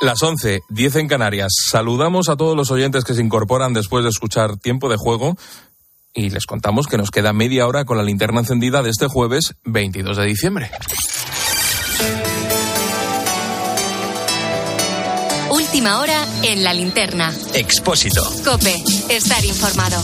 Las 0.00 0.22
11, 0.22 0.62
10 0.70 0.96
en 0.96 1.08
Canarias. 1.08 1.52
Saludamos 1.70 2.30
a 2.30 2.36
todos 2.36 2.56
los 2.56 2.70
oyentes 2.70 3.04
que 3.04 3.12
se 3.12 3.20
incorporan 3.20 3.74
después 3.74 4.02
de 4.02 4.08
escuchar 4.08 4.56
Tiempo 4.56 4.88
de 4.88 4.96
Juego 4.96 5.36
y 6.14 6.30
les 6.30 6.46
contamos 6.46 6.86
que 6.86 6.96
nos 6.96 7.10
queda 7.10 7.34
media 7.34 7.66
hora 7.66 7.84
con 7.84 7.98
la 7.98 8.02
linterna 8.02 8.40
encendida 8.40 8.82
de 8.82 8.88
este 8.88 9.08
jueves 9.08 9.56
22 9.64 10.16
de 10.16 10.24
diciembre. 10.24 10.70
Última 15.50 16.00
hora 16.00 16.26
en 16.44 16.64
la 16.64 16.72
linterna. 16.72 17.30
Expósito. 17.52 18.22
Cope, 18.42 18.82
estar 19.10 19.44
informado. 19.44 20.02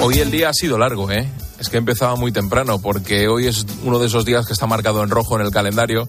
Hoy 0.00 0.18
el 0.18 0.32
día 0.32 0.48
ha 0.48 0.52
sido 0.52 0.78
largo, 0.78 1.10
¿eh? 1.12 1.28
Que 1.70 1.78
empezaba 1.78 2.16
muy 2.16 2.32
temprano 2.32 2.80
porque 2.80 3.28
hoy 3.28 3.46
es 3.46 3.66
uno 3.82 3.98
de 3.98 4.06
esos 4.06 4.24
días 4.24 4.46
que 4.46 4.52
está 4.52 4.66
marcado 4.66 5.02
en 5.02 5.10
rojo 5.10 5.36
en 5.36 5.44
el 5.44 5.50
calendario. 5.50 6.08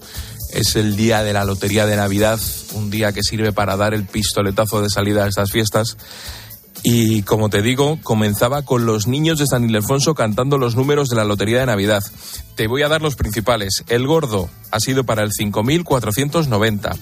Es 0.52 0.76
el 0.76 0.96
día 0.96 1.22
de 1.22 1.32
la 1.32 1.44
Lotería 1.44 1.84
de 1.84 1.96
Navidad, 1.96 2.38
un 2.74 2.90
día 2.90 3.12
que 3.12 3.22
sirve 3.22 3.52
para 3.52 3.76
dar 3.76 3.92
el 3.92 4.04
pistoletazo 4.04 4.80
de 4.80 4.88
salida 4.88 5.24
a 5.24 5.28
estas 5.28 5.50
fiestas. 5.50 5.96
Y 6.84 7.22
como 7.22 7.50
te 7.50 7.60
digo, 7.60 7.98
comenzaba 8.02 8.62
con 8.62 8.86
los 8.86 9.08
niños 9.08 9.40
de 9.40 9.46
San 9.46 9.64
Ildefonso 9.64 10.14
cantando 10.14 10.58
los 10.58 10.76
números 10.76 11.08
de 11.08 11.16
la 11.16 11.24
Lotería 11.24 11.58
de 11.60 11.66
Navidad. 11.66 12.04
Te 12.54 12.68
voy 12.68 12.82
a 12.82 12.88
dar 12.88 13.02
los 13.02 13.16
principales. 13.16 13.82
El 13.88 14.06
gordo 14.06 14.48
ha 14.70 14.78
sido 14.78 15.02
para 15.04 15.24
el 15.24 15.30
5.490. 15.30 16.96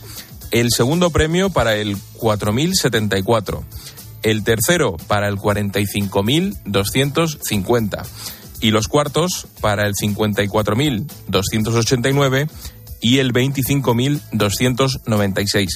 El 0.51 0.71
segundo 0.71 1.11
premio 1.11 1.51
para 1.51 1.77
el 1.77 1.99
4.074. 2.19 3.63
El 4.23 4.45
tercero 4.45 4.97
para 5.07 5.29
el 5.29 5.37
45.250 5.37 8.07
y 8.61 8.71
los 8.71 8.89
cuartos 8.89 9.47
para 9.61 9.87
el 9.87 9.95
54.289 9.95 12.49
y 13.01 13.19
el 13.19 13.33
25.296. 13.33 15.69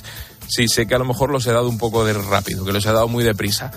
Sí, 0.48 0.68
sé 0.68 0.86
que 0.86 0.94
a 0.94 0.98
lo 0.98 1.04
mejor 1.04 1.30
los 1.30 1.46
he 1.46 1.52
dado 1.52 1.68
un 1.68 1.76
poco 1.78 2.04
de 2.04 2.12
rápido, 2.12 2.64
que 2.64 2.72
los 2.72 2.84
he 2.86 2.92
dado 2.92 3.08
muy 3.08 3.24
deprisa. 3.24 3.72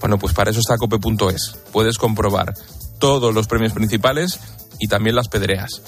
Bueno, 0.00 0.18
pues 0.18 0.34
para 0.34 0.50
eso 0.50 0.60
está 0.60 0.76
cope.es. 0.76 1.56
Puedes 1.72 1.98
comprobar 1.98 2.54
todos 2.98 3.34
los 3.34 3.46
premios 3.46 3.72
principales 3.72 4.38
y 4.78 4.88
también 4.88 5.16
las 5.16 5.28
pedreas. 5.28 5.82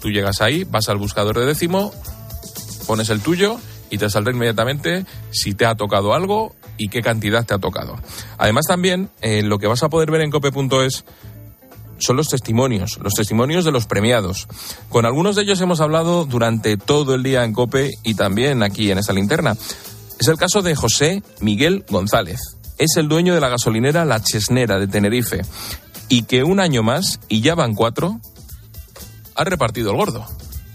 Tú 0.00 0.10
llegas 0.10 0.40
ahí, 0.40 0.64
vas 0.64 0.88
al 0.88 0.98
buscador 0.98 1.38
de 1.38 1.46
décimo, 1.46 1.92
pones 2.86 3.08
el 3.10 3.20
tuyo 3.20 3.58
y 3.90 3.98
te 3.98 4.10
saldrá 4.10 4.32
inmediatamente 4.32 5.04
si 5.30 5.54
te 5.54 5.66
ha 5.66 5.74
tocado 5.74 6.14
algo 6.14 6.54
y 6.78 6.88
qué 6.88 7.02
cantidad 7.02 7.44
te 7.44 7.54
ha 7.54 7.58
tocado. 7.58 7.96
Además 8.38 8.66
también 8.66 9.10
eh, 9.20 9.42
lo 9.42 9.58
que 9.58 9.66
vas 9.66 9.82
a 9.82 9.88
poder 9.88 10.10
ver 10.10 10.22
en 10.22 10.30
cope.es 10.30 11.04
son 12.02 12.16
los 12.16 12.28
testimonios, 12.28 12.98
los 13.02 13.14
testimonios 13.14 13.64
de 13.64 13.72
los 13.72 13.86
premiados. 13.86 14.48
Con 14.88 15.06
algunos 15.06 15.36
de 15.36 15.42
ellos 15.42 15.60
hemos 15.60 15.80
hablado 15.80 16.24
durante 16.24 16.76
todo 16.76 17.14
el 17.14 17.22
día 17.22 17.44
en 17.44 17.52
COPE 17.52 17.90
y 18.02 18.14
también 18.14 18.62
aquí 18.62 18.90
en 18.90 18.98
esta 18.98 19.12
linterna. 19.12 19.56
Es 20.20 20.28
el 20.28 20.36
caso 20.36 20.62
de 20.62 20.74
José 20.74 21.22
Miguel 21.40 21.84
González. 21.88 22.40
Es 22.78 22.96
el 22.96 23.08
dueño 23.08 23.34
de 23.34 23.40
la 23.40 23.48
gasolinera 23.48 24.04
La 24.04 24.22
Chesnera 24.22 24.78
de 24.78 24.88
Tenerife 24.88 25.42
y 26.08 26.24
que 26.24 26.44
un 26.44 26.60
año 26.60 26.82
más, 26.82 27.20
y 27.28 27.40
ya 27.40 27.54
van 27.54 27.74
cuatro, 27.74 28.20
ha 29.34 29.44
repartido 29.44 29.92
el 29.92 29.96
gordo. 29.96 30.26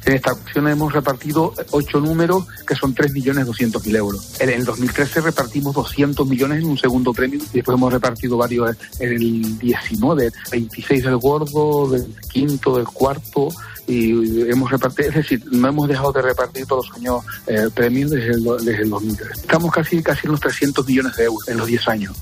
En 0.08 0.13
esta 0.13 0.31
ocasión 0.31 0.69
hemos 0.69 0.94
repartido 0.94 1.53
ocho 1.72 2.00
números 2.00 2.45
que 2.66 2.75
son 2.75 2.95
3.200.000 2.95 3.97
euros. 3.97 4.39
En 4.39 4.49
el 4.49 4.64
2013 4.64 5.19
repartimos 5.19 5.75
200 5.75 6.25
millones 6.25 6.64
en 6.64 6.69
un 6.69 6.77
segundo 6.77 7.11
premio 7.14 7.41
y 7.52 7.55
después 7.58 7.77
hemos 7.77 7.91
repartido 7.91 8.38
varios 8.38 8.73
en 8.99 9.09
el 9.09 9.59
19, 9.59 10.31
26 10.49 11.03
del 11.03 11.17
gordo, 11.17 11.89
del 11.89 12.16
quinto, 12.31 12.77
del 12.77 12.86
cuarto 12.86 13.49
y 13.86 14.49
hemos 14.49 14.72
repartido, 14.72 15.09
es 15.09 15.16
decir, 15.16 15.44
no 15.52 15.67
hemos 15.67 15.89
dejado 15.89 16.14
de 16.14 16.21
repartir 16.21 16.66
todos 16.66 16.88
los 16.88 16.97
años 16.97 17.25
eh, 17.45 17.67
premios 17.75 18.11
desde 18.11 18.31
el, 18.31 18.44
desde 18.64 18.83
el 18.83 18.89
2013. 18.89 19.33
Estamos 19.42 19.73
casi, 19.73 20.02
casi 20.02 20.26
en 20.26 20.31
los 20.31 20.39
300 20.39 20.87
millones 20.87 21.17
de 21.17 21.26
euros 21.26 21.45
en 21.49 21.58
los 21.58 21.67
10 21.67 21.87
años. 21.89 22.15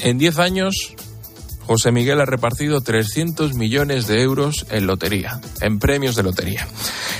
En 0.00 0.18
10 0.18 0.38
años 0.40 0.96
José 1.68 1.92
Miguel 1.92 2.18
ha 2.22 2.24
repartido 2.24 2.80
300 2.80 3.52
millones 3.52 4.06
de 4.06 4.22
euros 4.22 4.64
en 4.70 4.86
lotería, 4.86 5.38
en 5.60 5.78
premios 5.78 6.16
de 6.16 6.22
lotería. 6.22 6.66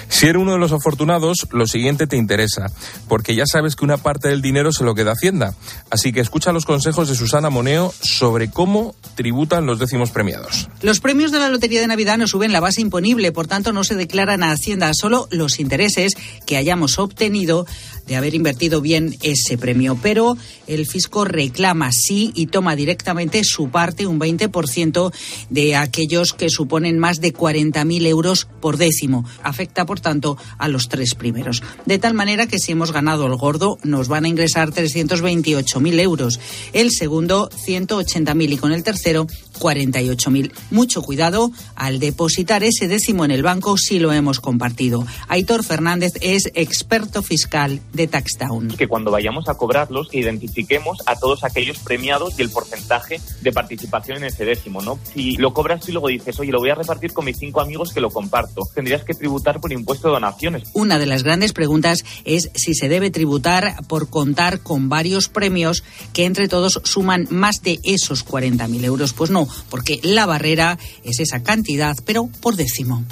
Si 0.09 0.27
eres 0.27 0.41
uno 0.41 0.53
de 0.53 0.59
los 0.59 0.73
afortunados, 0.73 1.47
lo 1.53 1.67
siguiente 1.67 2.07
te 2.07 2.17
interesa, 2.17 2.73
porque 3.09 3.35
ya 3.35 3.45
sabes 3.45 3.77
que 3.77 3.85
una 3.85 3.99
parte 3.99 4.29
del 4.29 4.41
dinero 4.41 4.73
se 4.73 4.85
lo 4.85 4.95
queda 4.95 5.13
Hacienda. 5.13 5.55
Así 5.91 6.15
que 6.15 6.21
escucha 6.21 6.53
los 6.53 6.65
consejos 6.65 7.11
de 7.11 7.15
Susana 7.15 7.51
Moneo 7.51 7.93
sobre 8.01 8.51
cómo 8.51 8.95
tributan 9.17 9.67
los 9.67 9.79
décimos 9.79 10.13
premiados. 10.13 10.71
Los 10.81 11.01
premios 11.01 11.31
de 11.31 11.41
la 11.41 11.51
Lotería 11.51 11.83
de 11.83 11.87
Navidad 11.87 12.17
no 12.17 12.27
suben 12.27 12.51
la 12.51 12.61
base 12.61 12.81
imponible, 12.81 13.33
por 13.33 13.49
tanto 13.49 13.75
no 13.75 13.85
se 13.85 13.97
declaran 13.97 14.43
a 14.43 14.53
Hacienda 14.53 14.93
solo 14.95 15.29
los 15.31 15.61
intereses 15.61 16.15
que 16.47 16.57
hayamos 16.57 16.99
obtenido 16.99 17.67
de 18.09 18.17
haber 18.17 18.35
invertido 18.35 18.81
bien 18.81 19.17
ese 19.23 19.59
premio. 19.59 19.99
Pero 20.03 20.37
el 20.67 20.87
fisco 20.87 21.25
reclama 21.25 21.91
sí 21.93 22.33
y 22.35 22.47
toma 22.47 22.75
directamente 22.75 23.43
su 23.45 23.69
parte, 23.69 24.07
un 24.07 24.19
20 24.19 24.49
ciento 24.67 25.13
de 25.51 25.77
aquellos 25.77 26.33
que 26.33 26.51
suponen 26.51 26.99
más 26.99 27.21
de 27.21 27.33
40.000 27.33 28.07
euros 28.07 28.49
por 28.61 28.77
décimo. 28.77 29.25
Afecta, 29.43 29.87
por 29.87 30.01
tanto, 30.01 30.37
a 30.59 30.69
los 30.69 30.89
tres 30.89 31.15
primeros. 31.15 31.63
De 31.87 31.99
tal 31.99 32.15
manera 32.15 32.47
que 32.47 32.59
si 32.59 32.73
hemos 32.73 32.93
ganado 32.93 33.27
el 33.27 33.37
gordo, 33.37 33.79
nos 33.85 34.09
van 34.09 34.25
a 34.25 34.29
ingresar 34.29 34.71
328.000 34.71 36.01
euros. 36.01 36.41
El 36.73 36.91
segundo, 36.91 37.51
180.000 37.51 38.53
y 38.53 38.57
con 38.57 38.73
el 38.73 38.83
tercero, 38.83 39.27
48.000. 39.59 40.53
Mucho 40.71 41.03
cuidado 41.03 41.53
al 41.75 41.99
depositar 41.99 42.65
ese 42.65 42.89
décimo 42.89 43.25
en 43.25 43.31
el 43.31 43.43
banco 43.43 43.77
si 43.77 43.99
lo 43.99 44.13
hemos 44.13 44.41
compartido. 44.41 45.07
Aitor 45.29 45.65
Fernández 45.65 46.13
es 46.21 46.51
experto 46.55 47.23
fiscal 47.23 47.81
de 47.99 48.07
Taxdown. 48.07 48.69
Que 48.69 48.89
cuando 48.89 49.11
vayamos 49.11 49.49
a 49.49 49.55
cobrarlos, 49.55 50.09
identifiquemos 50.13 50.99
a 51.05 51.17
todos 51.17 51.45
aquellos 51.45 51.79
premiados 51.81 52.39
y 52.39 52.43
el 52.43 52.49
porcentaje 52.49 53.21
de 53.43 53.53
participación 53.53 54.19
en 54.19 54.25
ese 54.25 54.47
décimo, 54.47 54.81
¿no? 54.81 54.99
Si 55.13 55.37
lo 55.37 55.53
cobras 55.53 55.87
y 55.89 55.93
luego 55.93 56.09
dices, 56.09 56.39
oye, 56.41 56.53
lo 56.53 56.61
voy 56.61 56.71
a 56.71 56.75
repartir 56.75 57.13
con 57.13 57.27
mis 57.27 57.37
cinco 57.37 57.61
amigos 57.61 57.93
que 57.93 58.01
lo 58.01 58.11
comparto, 58.11 58.63
tendrías 58.75 59.05
que 59.05 59.15
tributar 59.15 59.61
por 59.61 59.73
impuesto 59.73 60.09
de 60.09 60.15
donaciones. 60.15 60.71
Una 60.73 60.99
de 60.99 61.07
las 61.07 61.25
grandes 61.25 61.53
preguntas 61.53 62.05
es 62.25 62.51
si 62.55 62.75
se 62.75 62.89
debe 62.89 63.11
tributar 63.11 63.75
por 63.89 64.09
contar 64.09 64.61
con 64.61 64.89
varios 64.89 65.29
premios 65.29 65.83
que 66.13 66.25
entre 66.25 66.49
todos 66.49 66.81
suman 66.85 67.27
más 67.31 67.63
de 67.63 67.81
esos 67.83 68.25
40.000 68.25 68.85
euros. 68.85 69.13
Pues 69.13 69.31
no, 69.31 69.49
porque 69.71 70.01
la 70.03 70.25
barrera 70.25 70.79
es 71.03 71.19
esa 71.19 71.43
cantidad, 71.43 71.97
pero 72.07 72.29
por 72.41 72.55
décimo. 72.55 73.05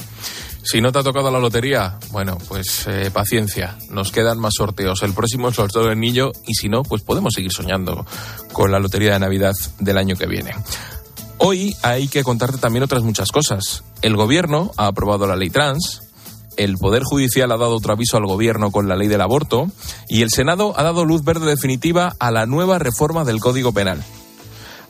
Si 0.67 0.81
no 0.81 0.91
te 0.91 0.99
ha 0.99 1.05
tocado 1.05 1.31
la 1.31 1.39
lotería, 1.39 1.97
bueno, 2.11 2.39
pues 2.49 2.89
eh, 2.89 3.13
paciencia, 3.13 3.79
nos 3.89 4.11
quedan 4.11 4.41
más 4.41 4.55
sorteos. 4.57 5.05
El 5.05 5.15
próximo 5.15 5.47
es 5.47 5.53
el 5.53 5.55
sorteo 5.55 5.85
del 5.85 6.01
niño 6.01 6.33
y 6.45 6.55
si 6.55 6.69
no, 6.69 6.83
pues 6.83 7.03
podemos 7.03 7.35
seguir 7.35 7.53
soñando 7.53 8.05
con 8.53 8.73
la 8.73 8.81
lotería 8.81 9.13
de 9.13 9.21
Navidad 9.21 9.55
del 9.79 9.97
año 9.97 10.17
que 10.17 10.27
viene. 10.27 10.55
Hoy 11.39 11.77
hay 11.83 12.09
que 12.09 12.25
contarte 12.25 12.59
también 12.59 12.83
otras 12.83 13.05
muchas 13.05 13.31
cosas. 13.31 13.85
El 14.03 14.17
gobierno 14.17 14.73
ha 14.77 14.89
aprobado 14.89 15.29
la 15.29 15.37
ley 15.37 15.51
trans, 15.51 16.03
el 16.57 16.79
Poder 16.79 17.05
Judicial 17.05 17.53
ha 17.53 17.59
dado 17.59 17.77
otro 17.77 17.93
aviso 17.93 18.17
al 18.17 18.27
Gobierno 18.27 18.73
con 18.73 18.89
la 18.89 18.97
ley 18.97 19.07
del 19.07 19.21
aborto 19.21 19.71
y 20.09 20.23
el 20.23 20.31
Senado 20.31 20.75
ha 20.77 20.83
dado 20.83 21.05
luz 21.05 21.23
verde 21.23 21.47
definitiva 21.47 22.17
a 22.19 22.33
la 22.33 22.45
nueva 22.45 22.81
reforma 22.81 23.25
del 23.25 23.39
Código 23.39 23.71
Penal. 23.71 24.03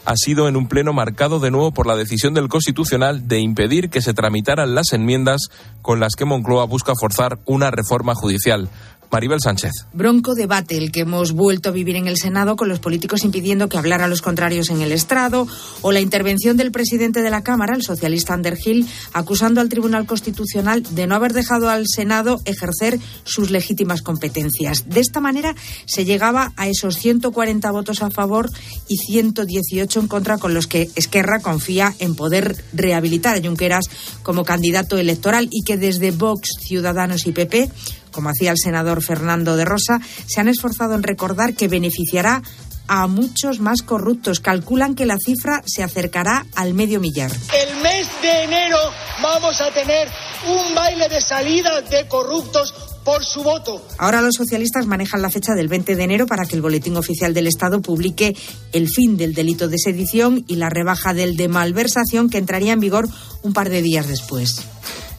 Ha 0.06 0.14
sido 0.14 0.46
en 0.46 0.56
un 0.56 0.68
pleno 0.68 0.92
marcado 0.92 1.40
de 1.40 1.50
nuevo 1.50 1.72
por 1.72 1.88
la 1.88 1.96
decisión 1.96 2.32
del 2.32 2.48
Constitucional 2.48 3.26
de 3.26 3.40
impedir 3.40 3.90
que 3.90 4.00
se 4.00 4.14
tramitaran 4.14 4.76
las 4.76 4.92
enmiendas 4.92 5.48
con 5.82 5.98
las 5.98 6.14
que 6.14 6.24
Moncloa 6.24 6.64
busca 6.66 6.92
forzar 6.98 7.40
una 7.44 7.72
reforma 7.72 8.14
judicial. 8.14 8.68
Maribel 9.10 9.40
Sánchez. 9.40 9.72
Bronco 9.92 10.34
debate 10.34 10.76
el 10.76 10.92
que 10.92 11.00
hemos 11.00 11.32
vuelto 11.32 11.70
a 11.70 11.72
vivir 11.72 11.96
en 11.96 12.06
el 12.06 12.18
Senado 12.18 12.56
con 12.56 12.68
los 12.68 12.80
políticos 12.80 13.24
impidiendo 13.24 13.68
que 13.68 13.78
hablara 13.78 14.08
los 14.08 14.20
contrarios 14.20 14.70
en 14.70 14.82
el 14.82 14.92
estrado 14.92 15.46
o 15.82 15.92
la 15.92 16.00
intervención 16.00 16.56
del 16.56 16.70
presidente 16.70 17.22
de 17.22 17.30
la 17.30 17.42
Cámara, 17.42 17.74
el 17.74 17.82
socialista 17.82 18.34
Underhill, 18.34 18.86
acusando 19.12 19.60
al 19.60 19.68
Tribunal 19.68 20.06
Constitucional 20.06 20.82
de 20.82 21.06
no 21.06 21.14
haber 21.14 21.32
dejado 21.32 21.70
al 21.70 21.86
Senado 21.86 22.40
ejercer 22.44 22.98
sus 23.24 23.50
legítimas 23.50 24.02
competencias. 24.02 24.88
De 24.88 25.00
esta 25.00 25.20
manera 25.20 25.54
se 25.86 26.04
llegaba 26.04 26.52
a 26.56 26.68
esos 26.68 26.96
140 26.96 27.70
votos 27.70 28.02
a 28.02 28.10
favor 28.10 28.50
y 28.88 28.98
118 28.98 30.00
en 30.00 30.08
contra 30.08 30.38
con 30.38 30.52
los 30.52 30.66
que 30.66 30.90
Esquerra 30.94 31.40
confía 31.40 31.94
en 31.98 32.14
poder 32.14 32.62
rehabilitar 32.72 33.36
a 33.36 33.42
Junqueras 33.42 33.88
como 34.22 34.44
candidato 34.44 34.98
electoral 34.98 35.48
y 35.50 35.62
que 35.62 35.76
desde 35.76 36.10
Vox, 36.10 36.50
Ciudadanos 36.60 37.26
y 37.26 37.32
PP 37.32 37.70
como 38.16 38.30
hacía 38.30 38.50
el 38.50 38.56
senador 38.56 39.02
Fernando 39.02 39.56
de 39.56 39.66
Rosa, 39.66 40.00
se 40.26 40.40
han 40.40 40.48
esforzado 40.48 40.94
en 40.94 41.02
recordar 41.02 41.52
que 41.52 41.68
beneficiará 41.68 42.42
a 42.88 43.06
muchos 43.08 43.60
más 43.60 43.82
corruptos. 43.82 44.40
Calculan 44.40 44.94
que 44.94 45.04
la 45.04 45.18
cifra 45.18 45.62
se 45.66 45.82
acercará 45.82 46.46
al 46.54 46.72
medio 46.72 46.98
millar. 46.98 47.30
El 47.30 47.76
mes 47.82 48.08
de 48.22 48.44
enero 48.44 48.78
vamos 49.22 49.60
a 49.60 49.70
tener 49.70 50.08
un 50.48 50.74
baile 50.74 51.10
de 51.10 51.20
salida 51.20 51.82
de 51.82 52.08
corruptos 52.08 52.74
por 53.04 53.22
su 53.22 53.42
voto. 53.42 53.86
Ahora 53.98 54.22
los 54.22 54.34
socialistas 54.34 54.86
manejan 54.86 55.20
la 55.20 55.30
fecha 55.30 55.52
del 55.52 55.68
20 55.68 55.94
de 55.94 56.02
enero 56.02 56.26
para 56.26 56.46
que 56.46 56.56
el 56.56 56.62
Boletín 56.62 56.96
Oficial 56.96 57.34
del 57.34 57.46
Estado 57.46 57.82
publique 57.82 58.34
el 58.72 58.88
fin 58.88 59.18
del 59.18 59.34
delito 59.34 59.68
de 59.68 59.76
sedición 59.78 60.42
y 60.48 60.56
la 60.56 60.70
rebaja 60.70 61.12
del 61.12 61.36
de 61.36 61.48
malversación 61.48 62.30
que 62.30 62.38
entraría 62.38 62.72
en 62.72 62.80
vigor 62.80 63.08
un 63.42 63.52
par 63.52 63.68
de 63.68 63.82
días 63.82 64.08
después. 64.08 64.62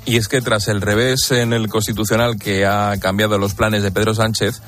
Y 0.07 0.15
es 0.15 0.29
que 0.29 0.41
tras 0.41 0.69
el 0.69 0.79
revés 0.79 1.31
en 1.31 1.51
el 1.51 1.67
Constitucional 1.67 2.39
que 2.39 2.65
ha 2.65 2.95
cambiado 2.97 3.37
los 3.37 3.53
planes 3.53 3.83
de 3.83 3.91
Pedro 3.91 4.15
Sánchez, 4.15 4.61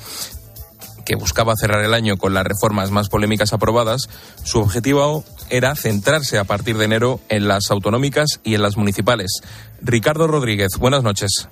que 1.06 1.16
buscaba 1.16 1.56
cerrar 1.56 1.82
el 1.82 1.94
año 1.94 2.18
con 2.18 2.34
las 2.34 2.44
reformas 2.44 2.90
más 2.90 3.08
polémicas 3.08 3.54
aprobadas, 3.54 4.10
su 4.44 4.60
objetivo 4.60 5.24
era 5.48 5.74
centrarse 5.76 6.36
a 6.36 6.44
partir 6.44 6.76
de 6.76 6.84
enero 6.84 7.20
en 7.30 7.48
las 7.48 7.70
autonómicas 7.70 8.38
y 8.44 8.54
en 8.54 8.60
las 8.60 8.76
municipales. 8.76 9.40
Ricardo 9.80 10.26
Rodríguez, 10.26 10.76
buenas 10.78 11.02
noches. 11.02 11.48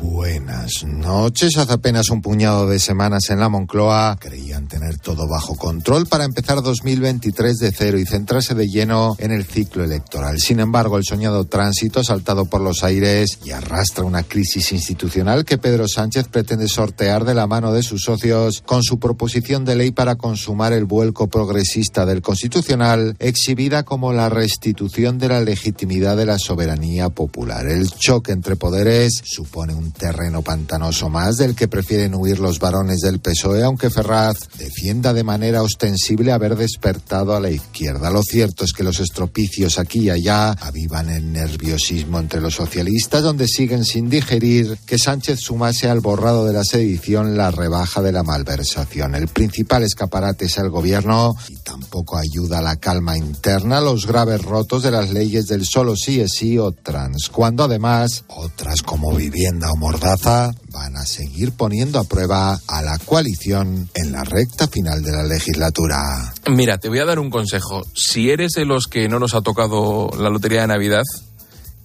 Buenas 0.00 0.84
noches. 0.84 1.56
Hace 1.56 1.72
apenas 1.72 2.10
un 2.10 2.22
puñado 2.22 2.68
de 2.68 2.78
semanas 2.78 3.30
en 3.30 3.40
la 3.40 3.48
Moncloa 3.48 4.16
creían 4.20 4.68
tener 4.68 4.96
todo 4.98 5.26
bajo 5.26 5.56
control 5.56 6.06
para 6.06 6.22
empezar 6.24 6.62
2023 6.62 7.56
de 7.56 7.72
cero 7.72 7.98
y 7.98 8.06
centrarse 8.06 8.54
de 8.54 8.68
lleno 8.68 9.16
en 9.18 9.32
el 9.32 9.44
ciclo 9.44 9.82
electoral. 9.82 10.38
Sin 10.38 10.60
embargo, 10.60 10.98
el 10.98 11.04
soñado 11.04 11.46
tránsito 11.46 11.98
ha 11.98 12.04
saltado 12.04 12.44
por 12.44 12.60
los 12.60 12.84
aires 12.84 13.40
y 13.44 13.50
arrastra 13.50 14.04
una 14.04 14.22
crisis 14.22 14.70
institucional 14.70 15.44
que 15.44 15.58
Pedro 15.58 15.88
Sánchez 15.88 16.28
pretende 16.28 16.68
sortear 16.68 17.24
de 17.24 17.34
la 17.34 17.48
mano 17.48 17.72
de 17.72 17.82
sus 17.82 18.02
socios 18.02 18.62
con 18.64 18.84
su 18.84 19.00
proposición 19.00 19.64
de 19.64 19.74
ley 19.74 19.90
para 19.90 20.14
consumar 20.14 20.72
el 20.72 20.84
vuelco 20.84 21.26
progresista 21.26 22.06
del 22.06 22.22
Constitucional, 22.22 23.16
exhibida 23.18 23.82
como 23.82 24.12
la 24.12 24.28
restitución 24.28 25.18
de 25.18 25.28
la 25.28 25.40
legitimidad 25.40 26.16
de 26.16 26.26
la 26.26 26.38
soberanía 26.38 27.08
popular. 27.08 27.66
El 27.66 27.90
choque 27.90 28.30
entre 28.30 28.54
poderes 28.54 29.22
supone 29.24 29.74
un 29.74 29.87
terreno 29.92 30.42
pantanoso 30.42 31.08
más 31.08 31.36
del 31.36 31.54
que 31.54 31.68
prefieren 31.68 32.14
huir 32.14 32.38
los 32.38 32.58
varones 32.58 33.00
del 33.00 33.20
PSOE, 33.20 33.62
aunque 33.62 33.90
Ferraz 33.90 34.36
defienda 34.58 35.12
de 35.12 35.24
manera 35.24 35.62
ostensible 35.62 36.32
haber 36.32 36.56
despertado 36.56 37.34
a 37.34 37.40
la 37.40 37.50
izquierda. 37.50 38.10
Lo 38.10 38.22
cierto 38.22 38.64
es 38.64 38.72
que 38.72 38.84
los 38.84 39.00
estropicios 39.00 39.78
aquí 39.78 40.00
y 40.00 40.10
allá 40.10 40.50
avivan 40.52 41.10
el 41.10 41.32
nerviosismo 41.32 42.18
entre 42.18 42.40
los 42.40 42.54
socialistas, 42.54 43.22
donde 43.22 43.46
siguen 43.46 43.84
sin 43.84 44.08
digerir 44.10 44.78
que 44.86 44.98
Sánchez 44.98 45.40
sumase 45.40 45.88
al 45.88 46.00
borrado 46.00 46.46
de 46.46 46.52
la 46.52 46.64
sedición 46.64 47.36
la 47.36 47.50
rebaja 47.50 48.02
de 48.02 48.12
la 48.12 48.22
malversación. 48.22 49.14
El 49.14 49.28
principal 49.28 49.82
escaparate 49.82 50.46
es 50.46 50.58
el 50.58 50.70
gobierno 50.70 51.36
y 51.48 51.56
tampoco 51.56 52.16
ayuda 52.16 52.58
a 52.58 52.62
la 52.62 52.76
calma 52.76 53.16
interna 53.16 53.80
los 53.80 54.06
graves 54.06 54.42
rotos 54.42 54.82
de 54.82 54.90
las 54.90 55.10
leyes 55.10 55.46
del 55.46 55.64
solo 55.64 55.96
sí 55.96 56.20
es 56.20 56.32
sí 56.32 56.58
o 56.58 56.72
trans, 56.72 57.28
cuando 57.28 57.64
además 57.64 58.24
otras 58.28 58.82
como 58.82 59.14
vivienda 59.14 59.70
o 59.72 59.76
mordaza 59.78 60.50
van 60.72 60.96
a 60.96 61.06
seguir 61.06 61.52
poniendo 61.52 62.00
a 62.00 62.04
prueba 62.04 62.58
a 62.66 62.82
la 62.82 62.98
coalición 62.98 63.88
en 63.94 64.12
la 64.12 64.24
recta 64.24 64.66
final 64.66 65.02
de 65.02 65.12
la 65.12 65.22
legislatura. 65.22 66.34
Mira, 66.50 66.78
te 66.78 66.88
voy 66.88 66.98
a 66.98 67.04
dar 67.04 67.18
un 67.20 67.30
consejo. 67.30 67.84
Si 67.94 68.30
eres 68.30 68.52
de 68.52 68.64
los 68.64 68.86
que 68.86 69.08
no 69.08 69.18
nos 69.18 69.34
ha 69.34 69.40
tocado 69.40 70.10
la 70.18 70.30
lotería 70.30 70.62
de 70.62 70.66
Navidad 70.66 71.04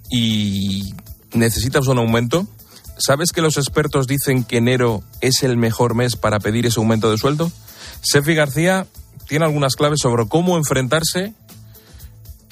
y 0.09 0.93
necesitas 1.33 1.87
un 1.87 1.99
aumento, 1.99 2.47
¿sabes 2.97 3.31
que 3.31 3.41
los 3.41 3.57
expertos 3.57 4.07
dicen 4.07 4.43
que 4.43 4.57
enero 4.57 5.03
es 5.21 5.43
el 5.43 5.55
mejor 5.57 5.93
mes 5.93 6.15
para 6.15 6.39
pedir 6.39 6.65
ese 6.65 6.79
aumento 6.79 7.11
de 7.11 7.17
sueldo? 7.19 7.51
Sefi 8.01 8.33
García 8.33 8.87
tiene 9.27 9.45
algunas 9.45 9.75
claves 9.75 9.99
sobre 10.01 10.27
cómo 10.27 10.57
enfrentarse 10.57 11.33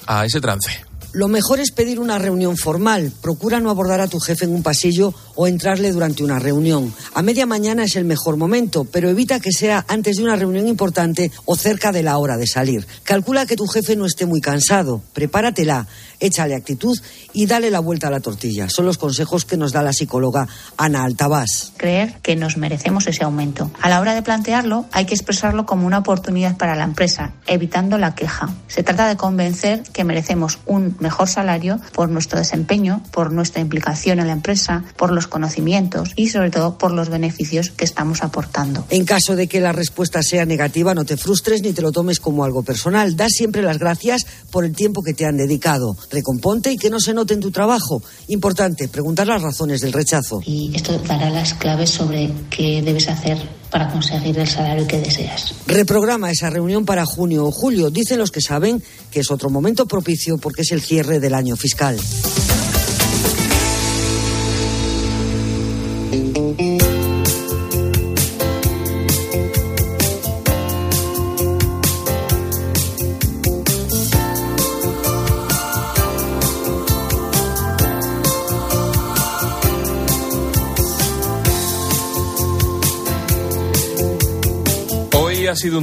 a 0.06 0.24
ese 0.24 0.40
trance. 0.40 0.91
Lo 1.12 1.28
mejor 1.28 1.60
es 1.60 1.72
pedir 1.72 2.00
una 2.00 2.18
reunión 2.18 2.56
formal. 2.56 3.12
Procura 3.20 3.60
no 3.60 3.68
abordar 3.68 4.00
a 4.00 4.08
tu 4.08 4.18
jefe 4.18 4.46
en 4.46 4.54
un 4.54 4.62
pasillo 4.62 5.12
o 5.34 5.46
entrarle 5.46 5.92
durante 5.92 6.24
una 6.24 6.38
reunión. 6.38 6.94
A 7.12 7.22
media 7.22 7.44
mañana 7.44 7.84
es 7.84 7.96
el 7.96 8.06
mejor 8.06 8.38
momento, 8.38 8.84
pero 8.84 9.10
evita 9.10 9.38
que 9.38 9.52
sea 9.52 9.84
antes 9.88 10.16
de 10.16 10.24
una 10.24 10.36
reunión 10.36 10.68
importante 10.68 11.30
o 11.44 11.54
cerca 11.54 11.92
de 11.92 12.02
la 12.02 12.16
hora 12.16 12.38
de 12.38 12.46
salir. 12.46 12.86
Calcula 13.02 13.44
que 13.44 13.56
tu 13.56 13.66
jefe 13.66 13.94
no 13.94 14.06
esté 14.06 14.24
muy 14.24 14.40
cansado. 14.40 15.02
Prepáratela, 15.12 15.86
échale 16.18 16.54
actitud 16.54 16.98
y 17.34 17.44
dale 17.44 17.70
la 17.70 17.80
vuelta 17.80 18.08
a 18.08 18.10
la 18.10 18.20
tortilla. 18.20 18.70
Son 18.70 18.86
los 18.86 18.96
consejos 18.96 19.44
que 19.44 19.58
nos 19.58 19.72
da 19.72 19.82
la 19.82 19.92
psicóloga 19.92 20.48
Ana 20.78 21.04
Altabás. 21.04 21.72
Creer 21.76 22.20
que 22.22 22.36
nos 22.36 22.56
merecemos 22.56 23.06
ese 23.06 23.24
aumento. 23.24 23.70
A 23.82 23.90
la 23.90 24.00
hora 24.00 24.14
de 24.14 24.22
plantearlo, 24.22 24.86
hay 24.92 25.04
que 25.04 25.14
expresarlo 25.14 25.66
como 25.66 25.86
una 25.86 25.98
oportunidad 25.98 26.56
para 26.56 26.74
la 26.74 26.84
empresa, 26.84 27.32
evitando 27.46 27.98
la 27.98 28.14
queja. 28.14 28.54
Se 28.68 28.82
trata 28.82 29.08
de 29.08 29.16
convencer 29.16 29.82
que 29.92 30.04
merecemos 30.04 30.58
un 30.64 30.96
mejor 31.02 31.28
salario 31.28 31.80
por 31.92 32.08
nuestro 32.08 32.38
desempeño, 32.38 33.02
por 33.10 33.32
nuestra 33.32 33.60
implicación 33.60 34.20
en 34.20 34.28
la 34.28 34.32
empresa, 34.32 34.84
por 34.96 35.12
los 35.12 35.26
conocimientos 35.26 36.12
y 36.16 36.28
sobre 36.28 36.50
todo 36.50 36.78
por 36.78 36.92
los 36.92 37.08
beneficios 37.10 37.70
que 37.70 37.84
estamos 37.84 38.22
aportando. 38.22 38.86
En 38.88 39.04
caso 39.04 39.36
de 39.36 39.46
que 39.46 39.60
la 39.60 39.72
respuesta 39.72 40.22
sea 40.22 40.46
negativa, 40.46 40.94
no 40.94 41.04
te 41.04 41.16
frustres 41.16 41.62
ni 41.62 41.72
te 41.72 41.82
lo 41.82 41.92
tomes 41.92 42.20
como 42.20 42.44
algo 42.44 42.62
personal. 42.62 43.16
Da 43.16 43.28
siempre 43.28 43.62
las 43.62 43.78
gracias 43.78 44.24
por 44.50 44.64
el 44.64 44.74
tiempo 44.74 45.02
que 45.02 45.14
te 45.14 45.26
han 45.26 45.36
dedicado. 45.36 45.96
Recomponte 46.10 46.72
y 46.72 46.78
que 46.78 46.90
no 46.90 47.00
se 47.00 47.14
note 47.14 47.34
en 47.34 47.40
tu 47.40 47.50
trabajo. 47.50 48.02
Importante, 48.28 48.88
preguntar 48.88 49.26
las 49.26 49.42
razones 49.42 49.80
del 49.80 49.92
rechazo. 49.92 50.40
Y 50.44 50.72
esto 50.74 50.98
dará 50.98 51.30
las 51.30 51.54
claves 51.54 51.90
sobre 51.90 52.30
qué 52.50 52.82
debes 52.82 53.08
hacer 53.08 53.61
para 53.72 53.88
conseguir 53.88 54.38
el 54.38 54.46
salario 54.46 54.86
que 54.86 55.00
deseas. 55.00 55.54
Reprograma 55.66 56.30
esa 56.30 56.50
reunión 56.50 56.84
para 56.84 57.06
junio 57.06 57.46
o 57.46 57.50
julio. 57.50 57.90
Dicen 57.90 58.18
los 58.18 58.30
que 58.30 58.42
saben 58.42 58.82
que 59.10 59.20
es 59.20 59.30
otro 59.30 59.48
momento 59.48 59.86
propicio 59.86 60.36
porque 60.36 60.62
es 60.62 60.70
el 60.72 60.82
cierre 60.82 61.18
del 61.18 61.34
año 61.34 61.56
fiscal. 61.56 61.98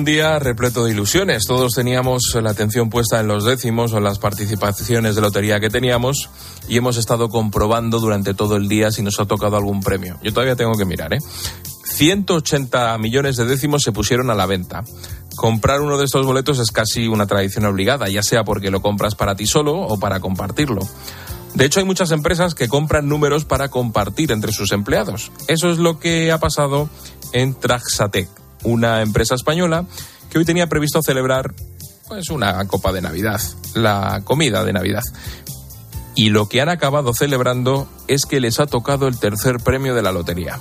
Día 0.10 0.40
repleto 0.40 0.86
de 0.86 0.92
ilusiones. 0.92 1.46
Todos 1.46 1.74
teníamos 1.74 2.24
la 2.42 2.50
atención 2.50 2.90
puesta 2.90 3.20
en 3.20 3.28
los 3.28 3.46
décimos 3.46 3.94
o 3.94 4.00
en 4.00 4.04
las 4.04 4.18
participaciones 4.18 5.14
de 5.14 5.22
lotería 5.22 5.60
que 5.60 5.70
teníamos 5.70 6.32
y 6.68 6.78
hemos 6.78 6.98
estado 6.98 7.30
comprobando 7.30 8.00
durante 8.00 8.34
todo 8.34 8.56
el 8.56 8.68
día 8.68 8.92
si 8.92 9.04
nos 9.04 9.20
ha 9.20 9.26
tocado 9.26 9.56
algún 9.56 9.82
premio. 9.82 10.18
Yo 10.24 10.34
todavía 10.34 10.56
tengo 10.56 10.74
que 10.74 10.86
mirar, 10.86 11.14
¿eh? 11.14 11.20
180 11.84 12.98
millones 12.98 13.38
de 13.38 13.46
décimos 13.46 13.84
se 13.84 13.92
pusieron 13.92 14.32
a 14.32 14.36
la 14.36 14.48
venta. 14.48 14.84
Comprar 15.36 15.80
uno 15.80 16.00
de 16.00 16.06
estos 16.06 16.26
boletos 16.26 16.58
es 16.58 16.72
casi 16.72 17.08
una 17.08 17.28
tradición 17.28 17.66
obligada, 17.66 18.10
ya 18.10 18.24
sea 18.24 18.44
porque 18.44 18.72
lo 18.72 18.82
compras 18.82 19.14
para 19.14 19.36
ti 19.36 19.46
solo 19.46 19.76
o 19.80 20.00
para 20.00 20.20
compartirlo. 20.20 20.82
De 21.54 21.66
hecho, 21.66 21.82
hay 21.82 21.86
muchas 21.86 22.10
empresas 22.10 22.56
que 22.56 22.68
compran 22.68 23.08
números 23.08 23.46
para 23.46 23.70
compartir 23.70 24.32
entre 24.32 24.54
sus 24.54 24.72
empleados. 24.72 25.32
Eso 25.48 25.70
es 25.70 25.78
lo 25.78 26.00
que 26.00 26.32
ha 26.32 26.40
pasado 26.40 26.90
en 27.32 27.54
Traxatec, 27.54 28.28
una 28.64 29.02
empresa 29.02 29.36
española 29.36 29.86
que 30.30 30.38
hoy 30.38 30.46
tenía 30.46 30.68
previsto 30.68 31.02
celebrar 31.02 31.54
pues 32.08 32.30
una 32.30 32.66
copa 32.66 32.92
de 32.92 33.02
Navidad, 33.02 33.40
la 33.76 34.22
comida 34.24 34.64
de 34.64 34.74
Navidad. 34.74 35.04
Y 36.16 36.30
lo 36.30 36.50
que 36.50 36.60
han 36.60 36.70
acabado 36.70 37.14
celebrando 37.14 37.88
es 38.08 38.26
que 38.26 38.40
les 38.40 38.60
ha 38.60 38.66
tocado 38.66 39.08
el 39.08 39.20
tercer 39.20 39.58
premio 39.60 39.96
de 39.96 40.02
la 40.02 40.12
lotería. 40.12 40.60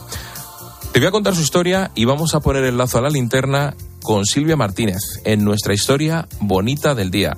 Te 0.93 1.01
voy 1.01 1.09
a 1.09 1.11
contar 1.11 1.35
su 1.35 1.43
historia 1.43 1.91
y 1.95 2.05
vamos 2.05 2.35
a 2.35 2.41
poner 2.41 2.65
el 2.65 2.77
lazo 2.77 2.99
a 2.99 3.03
la 3.03 3.11
linterna 3.11 3.75
con 4.03 4.25
Silvia 4.25 4.57
Martínez 4.57 5.01
en 5.25 5.45
nuestra 5.45 5.75
historia 5.75 6.29
bonita 6.41 6.95
del 6.95 7.11
día. 7.11 7.37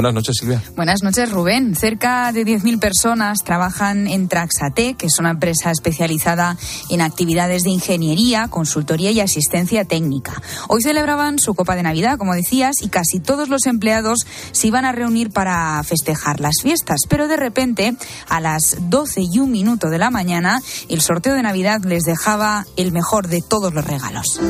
Buenas 0.00 0.14
noches, 0.14 0.36
Silvia. 0.40 0.62
Buenas 0.76 1.02
noches, 1.02 1.30
Rubén. 1.30 1.76
Cerca 1.76 2.32
de 2.32 2.46
10.000 2.46 2.80
personas 2.80 3.44
trabajan 3.44 4.06
en 4.06 4.28
Traxate, 4.28 4.94
que 4.94 5.08
es 5.08 5.18
una 5.18 5.28
empresa 5.28 5.70
especializada 5.70 6.56
en 6.88 7.02
actividades 7.02 7.64
de 7.64 7.70
ingeniería, 7.70 8.48
consultoría 8.48 9.10
y 9.10 9.20
asistencia 9.20 9.84
técnica. 9.84 10.40
Hoy 10.68 10.80
celebraban 10.80 11.38
su 11.38 11.54
Copa 11.54 11.76
de 11.76 11.82
Navidad, 11.82 12.16
como 12.16 12.32
decías, 12.32 12.76
y 12.80 12.88
casi 12.88 13.20
todos 13.20 13.50
los 13.50 13.66
empleados 13.66 14.20
se 14.52 14.68
iban 14.68 14.86
a 14.86 14.92
reunir 14.92 15.32
para 15.32 15.82
festejar 15.82 16.40
las 16.40 16.62
fiestas. 16.62 17.00
Pero 17.06 17.28
de 17.28 17.36
repente, 17.36 17.94
a 18.26 18.40
las 18.40 18.78
12 18.80 19.20
y 19.30 19.38
un 19.38 19.52
minuto 19.52 19.90
de 19.90 19.98
la 19.98 20.08
mañana, 20.08 20.62
el 20.88 21.02
sorteo 21.02 21.34
de 21.34 21.42
Navidad 21.42 21.82
les 21.84 22.04
dejaba 22.04 22.64
el 22.78 22.92
mejor 22.92 23.28
de 23.28 23.42
todos 23.42 23.74
los 23.74 23.84
regalos. 23.84 24.40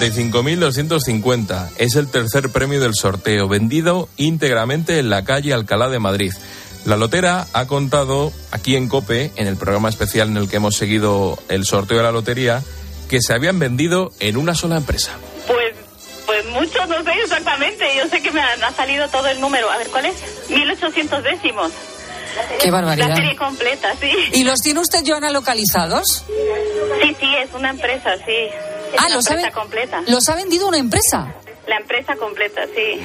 45.250. 0.00 1.72
Es 1.76 1.94
el 1.94 2.10
tercer 2.10 2.48
premio 2.50 2.80
del 2.80 2.94
sorteo, 2.94 3.48
vendido 3.48 4.08
íntegramente 4.16 4.98
en 4.98 5.10
la 5.10 5.24
calle 5.24 5.52
Alcalá 5.52 5.90
de 5.90 5.98
Madrid. 5.98 6.32
La 6.86 6.96
lotera 6.96 7.46
ha 7.52 7.66
contado 7.66 8.32
aquí 8.50 8.76
en 8.76 8.88
COPE, 8.88 9.32
en 9.36 9.46
el 9.46 9.58
programa 9.58 9.90
especial 9.90 10.28
en 10.28 10.38
el 10.38 10.48
que 10.48 10.56
hemos 10.56 10.76
seguido 10.76 11.38
el 11.50 11.66
sorteo 11.66 11.98
de 11.98 12.04
la 12.04 12.12
lotería, 12.12 12.62
que 13.10 13.20
se 13.20 13.34
habían 13.34 13.58
vendido 13.58 14.12
en 14.20 14.38
una 14.38 14.54
sola 14.54 14.78
empresa. 14.78 15.12
Pues, 15.46 15.74
pues 16.24 16.46
muchos, 16.46 16.88
no 16.88 17.04
sé 17.04 17.12
exactamente. 17.22 17.84
Yo 17.94 18.08
sé 18.08 18.22
que 18.22 18.32
me 18.32 18.40
ha, 18.40 18.54
ha 18.54 18.72
salido 18.72 19.06
todo 19.08 19.26
el 19.26 19.38
número. 19.38 19.70
A 19.70 19.76
ver, 19.76 19.88
¿cuál 19.88 20.06
es? 20.06 20.14
1800 20.48 21.22
décimos. 21.22 21.72
Qué 22.58 22.70
barbaridad. 22.70 23.08
La 23.10 23.16
serie 23.16 23.36
completa, 23.36 23.94
sí. 24.00 24.10
¿Y 24.32 24.44
los 24.44 24.60
tiene 24.60 24.80
usted, 24.80 25.00
Joana, 25.06 25.30
localizados? 25.30 26.24
Sí, 27.02 27.16
sí, 27.20 27.34
es 27.36 27.52
una 27.52 27.68
empresa, 27.68 28.16
sí. 28.24 28.48
Es 28.92 29.00
Ah, 29.00 29.06
una 29.06 29.14
empresa 29.16 29.48
ha, 29.48 29.52
completa. 29.52 30.02
los 30.06 30.28
ha 30.28 30.34
vendido 30.34 30.66
una 30.68 30.78
empresa. 30.78 31.32
La 31.66 31.76
empresa 31.76 32.16
completa, 32.16 32.62
sí. 32.74 33.00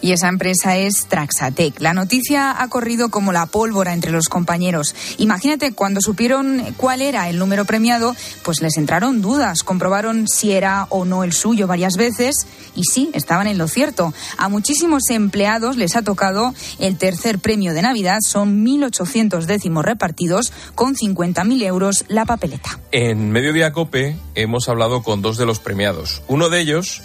Y 0.00 0.12
esa 0.12 0.28
empresa 0.28 0.76
es 0.76 1.06
Traxatec. 1.08 1.80
La 1.80 1.94
noticia 1.94 2.62
ha 2.62 2.68
corrido 2.68 3.10
como 3.10 3.32
la 3.32 3.46
pólvora 3.46 3.92
entre 3.92 4.12
los 4.12 4.28
compañeros. 4.28 4.94
Imagínate, 5.18 5.72
cuando 5.72 6.00
supieron 6.00 6.62
cuál 6.76 7.02
era 7.02 7.28
el 7.28 7.38
número 7.38 7.64
premiado, 7.64 8.14
pues 8.42 8.60
les 8.62 8.76
entraron 8.76 9.20
dudas. 9.20 9.62
Comprobaron 9.62 10.26
si 10.28 10.52
era 10.52 10.86
o 10.90 11.04
no 11.04 11.24
el 11.24 11.32
suyo 11.32 11.66
varias 11.66 11.96
veces 11.96 12.46
y 12.74 12.84
sí, 12.84 13.10
estaban 13.12 13.46
en 13.46 13.58
lo 13.58 13.68
cierto. 13.68 14.14
A 14.38 14.48
muchísimos 14.48 15.10
empleados 15.10 15.76
les 15.76 15.96
ha 15.96 16.02
tocado 16.02 16.54
el 16.78 16.96
tercer 16.96 17.38
premio 17.38 17.74
de 17.74 17.82
Navidad. 17.82 18.18
Son 18.26 18.64
1.800 18.64 19.44
décimos 19.44 19.84
repartidos 19.84 20.52
con 20.74 20.94
50.000 20.94 21.62
euros 21.64 22.04
la 22.08 22.24
papeleta. 22.24 22.78
En 22.92 23.30
Mediodía 23.30 23.72
Cope 23.72 24.16
hemos 24.34 24.68
hablado 24.68 25.02
con 25.02 25.22
dos 25.22 25.36
de 25.36 25.46
los 25.46 25.58
premiados. 25.58 26.22
Uno 26.28 26.48
de 26.48 26.60
ellos, 26.60 27.02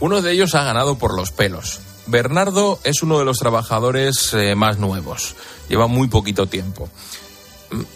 uno 0.00 0.22
de 0.22 0.32
ellos 0.32 0.54
ha 0.54 0.64
ganado 0.64 0.98
por 0.98 1.14
los 1.14 1.32
pelos. 1.32 1.80
Bernardo 2.06 2.78
es 2.84 3.02
uno 3.02 3.18
de 3.18 3.24
los 3.24 3.38
trabajadores 3.38 4.32
eh, 4.32 4.54
más 4.54 4.78
nuevos. 4.78 5.34
Lleva 5.68 5.86
muy 5.86 6.08
poquito 6.08 6.46
tiempo. 6.46 6.88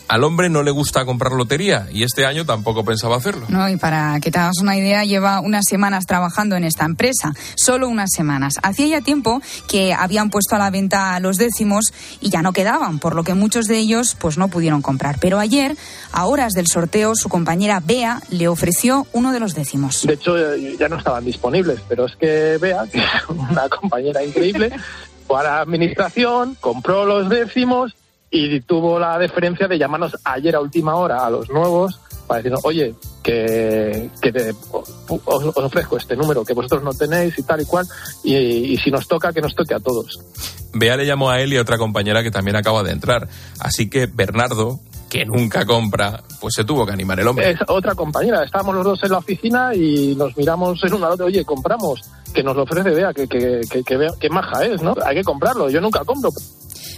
Al 0.08 0.24
hombre 0.24 0.50
no 0.50 0.62
le 0.62 0.70
gusta 0.70 1.04
comprar 1.06 1.32
lotería 1.32 1.88
y 1.90 2.02
este 2.02 2.26
año 2.26 2.44
tampoco 2.44 2.84
pensaba 2.84 3.16
hacerlo. 3.16 3.46
No, 3.48 3.68
y 3.68 3.76
para 3.76 4.20
que 4.20 4.30
te 4.30 4.38
hagas 4.38 4.58
una 4.60 4.76
idea, 4.76 5.04
lleva 5.04 5.40
unas 5.40 5.64
semanas 5.66 6.04
trabajando 6.06 6.56
en 6.56 6.64
esta 6.64 6.84
empresa, 6.84 7.32
solo 7.54 7.88
unas 7.88 8.10
semanas. 8.14 8.56
Hacía 8.62 8.86
ya 8.86 9.00
tiempo 9.00 9.40
que 9.68 9.94
habían 9.94 10.28
puesto 10.28 10.56
a 10.56 10.58
la 10.58 10.70
venta 10.70 11.18
los 11.20 11.36
décimos 11.36 11.92
y 12.20 12.28
ya 12.28 12.42
no 12.42 12.52
quedaban, 12.52 12.98
por 12.98 13.14
lo 13.14 13.24
que 13.24 13.32
muchos 13.34 13.66
de 13.66 13.78
ellos 13.78 14.14
pues 14.18 14.36
no 14.36 14.48
pudieron 14.48 14.82
comprar. 14.82 15.18
Pero 15.18 15.38
ayer, 15.38 15.76
a 16.12 16.26
horas 16.26 16.52
del 16.52 16.66
sorteo, 16.66 17.14
su 17.14 17.30
compañera 17.30 17.80
Bea 17.80 18.20
le 18.28 18.48
ofreció 18.48 19.06
uno 19.12 19.32
de 19.32 19.40
los 19.40 19.54
décimos. 19.54 20.02
De 20.06 20.14
hecho, 20.14 20.36
eh, 20.36 20.76
ya 20.78 20.88
no 20.88 20.98
estaban 20.98 21.24
disponibles, 21.24 21.80
pero 21.88 22.06
es 22.06 22.16
que 22.16 22.58
Bea, 22.60 22.84
que 22.90 22.98
es 22.98 23.04
una 23.28 23.68
compañera 23.68 24.22
increíble, 24.22 24.70
fue 25.26 25.40
a 25.40 25.44
la 25.44 25.60
administración, 25.60 26.56
compró 26.60 27.06
los 27.06 27.30
décimos 27.30 27.94
y 28.34 28.60
tuvo 28.62 28.98
la 28.98 29.18
deferencia 29.18 29.68
de 29.68 29.78
llamarnos 29.78 30.16
ayer 30.24 30.56
a 30.56 30.60
última 30.60 30.96
hora 30.96 31.24
a 31.26 31.30
los 31.30 31.50
nuevos 31.50 32.00
para 32.26 32.38
decirnos, 32.38 32.60
oye, 32.64 32.94
que, 33.22 34.10
que 34.22 34.32
te- 34.32 34.54
os, 34.70 34.88
os 35.26 35.56
ofrezco 35.58 35.98
este 35.98 36.16
número 36.16 36.42
que 36.44 36.54
vosotros 36.54 36.82
no 36.82 36.94
tenéis 36.94 37.38
y 37.38 37.42
tal 37.42 37.60
y 37.60 37.66
cual, 37.66 37.86
y, 38.24 38.34
y 38.36 38.76
si 38.78 38.90
nos 38.90 39.06
toca, 39.06 39.32
que 39.32 39.40
nos 39.42 39.54
toque 39.54 39.74
a 39.74 39.80
todos. 39.80 40.18
Bea 40.72 40.96
le 40.96 41.04
llamó 41.04 41.28
a 41.30 41.40
él 41.40 41.52
y 41.52 41.58
a 41.58 41.60
otra 41.60 41.76
compañera 41.76 42.22
que 42.22 42.30
también 42.30 42.56
acaba 42.56 42.82
de 42.82 42.92
entrar. 42.92 43.28
Así 43.60 43.90
que 43.90 44.06
Bernardo, 44.06 44.80
que 45.10 45.26
nunca 45.26 45.66
compra, 45.66 46.22
pues 46.40 46.54
se 46.54 46.64
tuvo 46.64 46.86
que 46.86 46.92
animar 46.92 47.20
el 47.20 47.28
hombre. 47.28 47.50
Es 47.50 47.58
otra 47.68 47.94
compañera, 47.94 48.42
estábamos 48.44 48.76
los 48.76 48.84
dos 48.84 49.02
en 49.04 49.10
la 49.10 49.18
oficina 49.18 49.74
y 49.74 50.14
nos 50.16 50.34
miramos 50.38 50.82
en 50.84 50.94
una 50.94 51.08
al 51.08 51.12
otro, 51.12 51.26
oye, 51.26 51.44
compramos, 51.44 52.00
que 52.32 52.42
nos 52.42 52.56
lo 52.56 52.62
ofrece 52.62 52.88
Bea, 52.90 53.12
que, 53.12 53.28
que, 53.28 53.60
que, 53.68 53.84
que 54.18 54.30
maja 54.30 54.64
es, 54.64 54.80
¿no? 54.80 54.94
Hay 55.04 55.16
que 55.16 55.24
comprarlo, 55.24 55.68
yo 55.68 55.82
nunca 55.82 56.02
compro. 56.06 56.30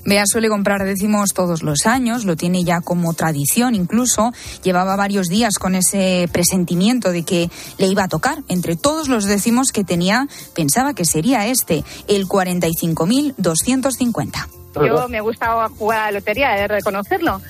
Bea 0.06 0.24
suele 0.26 0.48
comprar 0.48 0.84
décimos 0.84 1.32
todos 1.32 1.62
los 1.62 1.86
años, 1.86 2.24
lo 2.24 2.34
tiene 2.36 2.64
ya 2.64 2.80
como 2.80 3.14
tradición 3.14 3.74
incluso. 3.74 4.32
Llevaba 4.62 4.94
varios 4.96 5.28
días 5.28 5.54
con 5.58 5.74
ese 5.74 6.28
presentimiento 6.32 7.10
de 7.10 7.24
que 7.24 7.50
le 7.78 7.86
iba 7.86 8.04
a 8.04 8.08
tocar. 8.08 8.42
Entre 8.48 8.76
todos 8.76 9.08
los 9.08 9.24
décimos 9.24 9.72
que 9.72 9.84
tenía, 9.84 10.28
pensaba 10.54 10.92
que 10.94 11.06
sería 11.06 11.46
este, 11.46 11.84
el 12.08 12.26
45.250. 12.26 14.48
Yo 14.74 15.08
me 15.08 15.20
gusta 15.20 15.68
jugar 15.70 16.00
a 16.00 16.06
la 16.06 16.12
lotería, 16.18 16.56
he 16.56 16.60
de 16.60 16.68
reconocerlo. 16.68 17.40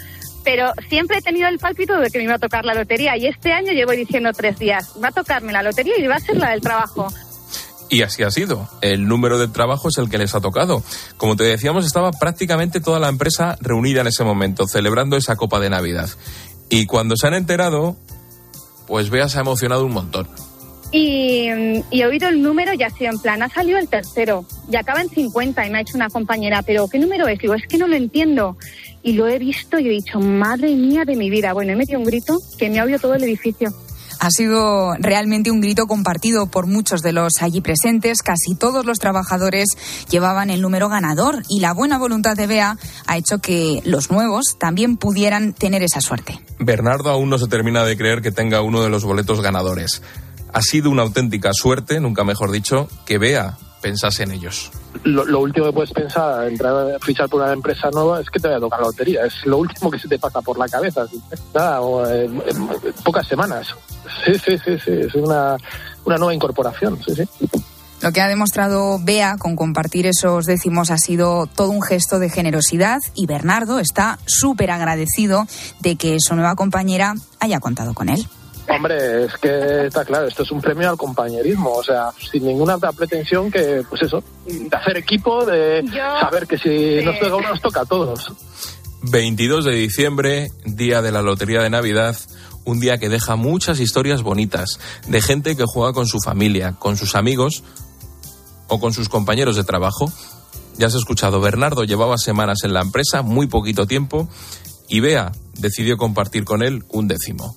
Pero 0.45 0.73
siempre 0.91 1.19
he 1.19 1.23
tenido 1.23 1.49
el 1.49 1.59
pálpito 1.59 1.99
de 1.99 2.11
que 2.11 2.19
me 2.19 2.25
iba 2.25 2.35
a 2.35 2.39
tocar 2.39 2.67
la 2.67 2.75
lotería. 2.75 3.17
Y 3.17 3.27
este 3.27 3.53
año 3.53 3.73
llevo 3.73 3.93
diciendo 3.93 4.31
tres 4.33 4.59
días, 4.59 4.93
va 5.03 5.09
a 5.09 5.13
tocarme 5.13 5.53
la 5.53 5.63
lotería 5.63 5.95
y 5.99 6.07
va 6.07 6.17
a 6.17 6.21
ser 6.21 6.37
la 6.37 6.51
del 6.51 6.61
trabajo. 6.61 7.09
Y 7.95 8.03
así 8.03 8.25
ha 8.25 8.31
sido. 8.33 8.69
El 8.81 9.07
número 9.07 9.39
de 9.39 9.47
trabajo 9.47 9.89
es 9.89 9.99
el 9.99 10.11
que 10.11 10.19
les 10.19 10.35
ha 10.35 10.41
tocado. 10.41 10.83
Como 11.17 11.37
te 11.37 11.45
decíamos, 11.45 11.87
estaba 11.87 12.11
prácticamente 12.11 12.81
toda 12.81 12.99
la 12.99 13.09
empresa 13.09 13.57
reunida 13.61 14.01
en 14.01 14.09
ese 14.09 14.25
momento, 14.25 14.67
celebrando 14.67 15.17
esa 15.17 15.37
copa 15.37 15.61
de 15.61 15.71
Navidad. 15.71 16.11
Y 16.69 16.87
cuando 16.87 17.17
se 17.17 17.29
han 17.29 17.35
enterado, 17.35 17.97
pues 18.89 19.11
Bea 19.11 19.29
se 19.29 19.39
ha 19.39 19.43
emocionado 19.43 19.87
un 19.87 19.93
montón. 19.93 20.29
Y, 20.91 21.47
he 21.93 22.05
oído 22.05 22.29
el 22.29 22.43
número 22.43 22.73
y 22.73 22.79
sido 22.79 23.13
en 23.13 23.19
plan, 23.21 23.43
ha 23.45 23.49
salido 23.49 23.79
el 23.79 23.89
tercero 23.89 24.45
y 24.69 24.75
acaba 24.75 25.01
en 25.01 25.09
50 25.09 25.65
y 25.65 25.71
me 25.71 25.79
ha 25.79 25.81
hecho 25.83 25.97
una 25.97 26.11
compañera, 26.11 26.63
pero 26.63 26.89
¿qué 26.89 26.99
número 26.99 27.29
es? 27.29 27.39
Digo, 27.39 27.55
es 27.55 27.69
que 27.69 27.79
no 27.79 27.87
lo 27.87 27.95
entiendo. 27.95 28.57
Y 29.05 29.13
lo 29.13 29.29
he 29.29 29.39
visto 29.39 29.79
y 29.79 29.87
he 29.87 29.91
dicho, 29.91 30.19
madre 30.19 30.75
mía 30.75 31.05
de 31.05 31.15
mi 31.15 31.31
vida. 31.31 31.53
Bueno, 31.53 31.73
he 31.73 31.77
metido 31.77 32.01
un 32.01 32.07
grito 32.07 32.41
que 32.59 32.71
me 32.71 32.81
ha 32.81 32.85
oído 32.85 32.99
todo 32.99 33.15
el 33.15 33.23
edificio. 33.23 33.73
Ha 34.25 34.31
sido 34.31 34.95
realmente 35.01 35.51
un 35.51 35.61
grito 35.61 35.87
compartido 35.87 36.47
por 36.47 36.67
muchos 36.67 37.03
de 37.03 37.13
los 37.13 37.43
allí 37.43 37.61
presentes. 37.61 38.23
Casi 38.23 38.55
todos 38.55 38.87
los 38.87 38.99
trabajadores 38.99 39.67
llevaban 40.09 40.49
el 40.49 40.63
número 40.63 40.89
ganador 40.89 41.43
y 41.51 41.61
la 41.61 41.75
buena 41.75 41.99
voluntad 41.99 42.35
de 42.35 42.47
Bea 42.47 42.79
ha 43.07 43.17
hecho 43.19 43.41
que 43.41 43.83
los 43.85 44.11
nuevos 44.11 44.57
también 44.59 44.97
pudieran 44.97 45.53
tener 45.53 45.83
esa 45.83 46.01
suerte. 46.01 46.41
Bernardo 46.59 47.11
aún 47.11 47.29
no 47.29 47.37
se 47.37 47.49
termina 47.49 47.85
de 47.85 47.99
creer 47.99 48.23
que 48.23 48.33
tenga 48.33 48.63
uno 48.63 48.83
de 48.83 48.89
los 48.89 49.05
boletos 49.05 49.43
ganadores. 49.43 50.01
Ha 50.55 50.63
sido 50.63 50.89
una 50.89 51.03
auténtica 51.03 51.53
suerte, 51.53 52.01
nunca 52.01 52.25
mejor 52.25 52.51
dicho, 52.51 52.89
que 53.05 53.19
Bea 53.19 53.59
pensase 53.83 54.23
en 54.23 54.31
ellos. 54.31 54.71
Lo, 55.03 55.41
último 55.41 55.67
que 55.67 55.73
puedes 55.73 55.93
pensar 55.93 56.47
entrar 56.47 56.95
a 56.95 56.99
fichar 57.01 57.29
por 57.29 57.43
una 57.43 57.53
empresa 57.53 57.91
nueva 57.91 58.21
es 58.21 58.31
que 58.31 58.39
te 58.39 58.49
vaya 58.49 58.59
a 58.59 58.61
tocar 58.61 58.81
la 58.81 58.87
lotería. 58.87 59.27
Es 59.27 59.45
lo 59.45 59.59
último 59.59 59.91
que 59.91 59.99
se 59.99 60.09
te 60.09 60.19
pasa 60.19 60.41
por 60.41 60.59
la 60.59 60.69
cabeza. 60.69 61.05
Nada, 61.53 61.81
o, 61.81 62.07
eh, 62.07 62.31
pocas 63.05 63.27
semanas. 63.27 63.75
Sí, 64.25 64.33
sí, 64.39 64.59
sí, 64.65 64.79
sí. 64.79 64.93
Es 64.93 65.15
una, 65.15 65.57
una 66.05 66.17
nueva 66.17 66.35
incorporación. 66.35 66.99
Sí, 67.05 67.15
sí. 67.15 67.29
Lo 68.01 68.13
que 68.13 68.21
ha 68.21 68.29
demostrado 68.29 68.99
Bea 69.03 69.37
con 69.39 69.57
compartir 69.57 70.07
esos 70.07 70.45
décimos 70.45 70.91
ha 70.91 70.99
sido 70.99 71.47
todo 71.47 71.71
un 71.71 71.81
gesto 71.81 72.19
de 72.19 72.29
generosidad 72.29 73.01
y 73.15 73.27
Bernardo 73.27 73.79
está 73.79 74.19
súper 74.27 74.71
agradecido 74.71 75.47
de 75.81 75.97
que 75.97 76.19
su 76.21 76.35
nueva 76.35 76.55
compañera 76.55 77.15
haya 77.41 77.61
contado 77.61 77.95
con 77.95 78.11
él. 78.11 78.27
Hombre, 78.69 79.25
es 79.25 79.35
que 79.35 79.87
está 79.87 80.05
claro, 80.05 80.27
esto 80.27 80.43
es 80.43 80.51
un 80.51 80.61
premio 80.61 80.89
al 80.89 80.97
compañerismo, 80.97 81.73
o 81.73 81.85
sea, 81.85 82.11
sin 82.31 82.47
ninguna 82.47 82.77
otra 82.77 82.93
pretensión 82.93 83.51
que, 83.51 83.83
pues 83.89 84.03
eso, 84.03 84.23
de 84.47 84.75
hacer 84.75 84.97
equipo, 84.97 85.45
de 85.45 85.85
saber 86.21 86.47
que 86.47 86.59
si 86.59 87.05
nos 87.05 87.19
toca 87.19 87.33
a 87.33 87.37
uno, 87.37 87.49
nos 87.51 87.61
toca 87.61 87.81
a 87.83 87.85
todos. 87.85 88.33
22 89.03 89.67
de 89.67 89.73
diciembre, 89.73 90.51
día 90.65 91.03
de 91.03 91.13
la 91.13 91.21
Lotería 91.21 91.61
de 91.61 91.69
Navidad, 91.69 92.17
un 92.65 92.81
día 92.81 92.97
que 92.97 93.11
deja 93.11 93.37
muchas 93.37 93.81
historias 93.81 94.23
bonitas 94.23 94.81
de 95.07 95.21
gente 95.21 95.57
que 95.57 95.65
juega 95.67 95.93
con 95.93 96.07
su 96.07 96.19
familia, 96.25 96.77
con 96.79 96.97
sus 96.97 97.15
amigos 97.15 97.63
o 98.69 98.81
con 98.81 98.95
sus 98.95 99.11
compañeros 99.11 99.57
de 99.57 99.65
trabajo. 99.65 100.11
Ya 100.79 100.87
has 100.87 100.95
escuchado, 100.95 101.41
Bernardo 101.41 101.85
llevaba 101.85 102.17
semanas 102.17 102.65
en 102.65 102.73
la 102.73 102.81
empresa, 102.81 103.21
muy 103.21 103.47
poquito 103.47 103.87
tiempo, 103.87 104.29
y 104.89 105.01
Bea 105.01 105.33
decidió 105.59 105.99
compartir 105.99 106.45
con 106.45 106.63
él 106.63 106.83
un 106.89 107.07
décimo. 107.07 107.57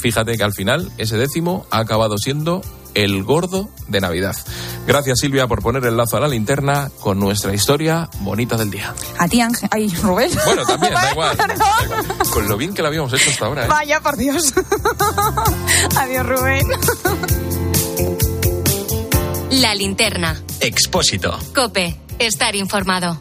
Fíjate 0.00 0.36
que 0.36 0.44
al 0.44 0.52
final 0.52 0.90
ese 0.98 1.16
décimo 1.16 1.66
ha 1.70 1.78
acabado 1.78 2.16
siendo 2.18 2.62
el 2.94 3.22
gordo 3.24 3.68
de 3.88 4.00
Navidad. 4.00 4.34
Gracias 4.86 5.18
Silvia 5.20 5.46
por 5.46 5.60
poner 5.62 5.84
el 5.84 5.96
lazo 5.98 6.16
a 6.16 6.20
la 6.20 6.28
linterna 6.28 6.90
con 7.00 7.18
nuestra 7.18 7.52
historia 7.52 8.08
bonita 8.20 8.56
del 8.56 8.70
día. 8.70 8.94
A 9.18 9.28
ti, 9.28 9.40
Ángel. 9.40 9.68
Ay, 9.70 9.88
Rubén. 10.02 10.30
Bueno, 10.46 10.64
también, 10.64 10.94
da 10.94 11.10
igual. 11.12 11.36
Da 11.36 11.54
igual. 11.54 12.06
Con 12.32 12.48
lo 12.48 12.56
bien 12.56 12.72
que 12.72 12.80
lo 12.82 12.88
habíamos 12.88 13.12
hecho 13.12 13.28
hasta 13.30 13.46
ahora. 13.46 13.64
¿eh? 13.66 13.68
Vaya, 13.68 14.00
por 14.00 14.16
Dios. 14.16 14.54
Adiós, 15.96 16.26
Rubén. 16.26 16.66
La 19.50 19.74
linterna. 19.74 20.40
Expósito. 20.60 21.38
Cope. 21.54 22.00
Estar 22.18 22.56
informado. 22.56 23.20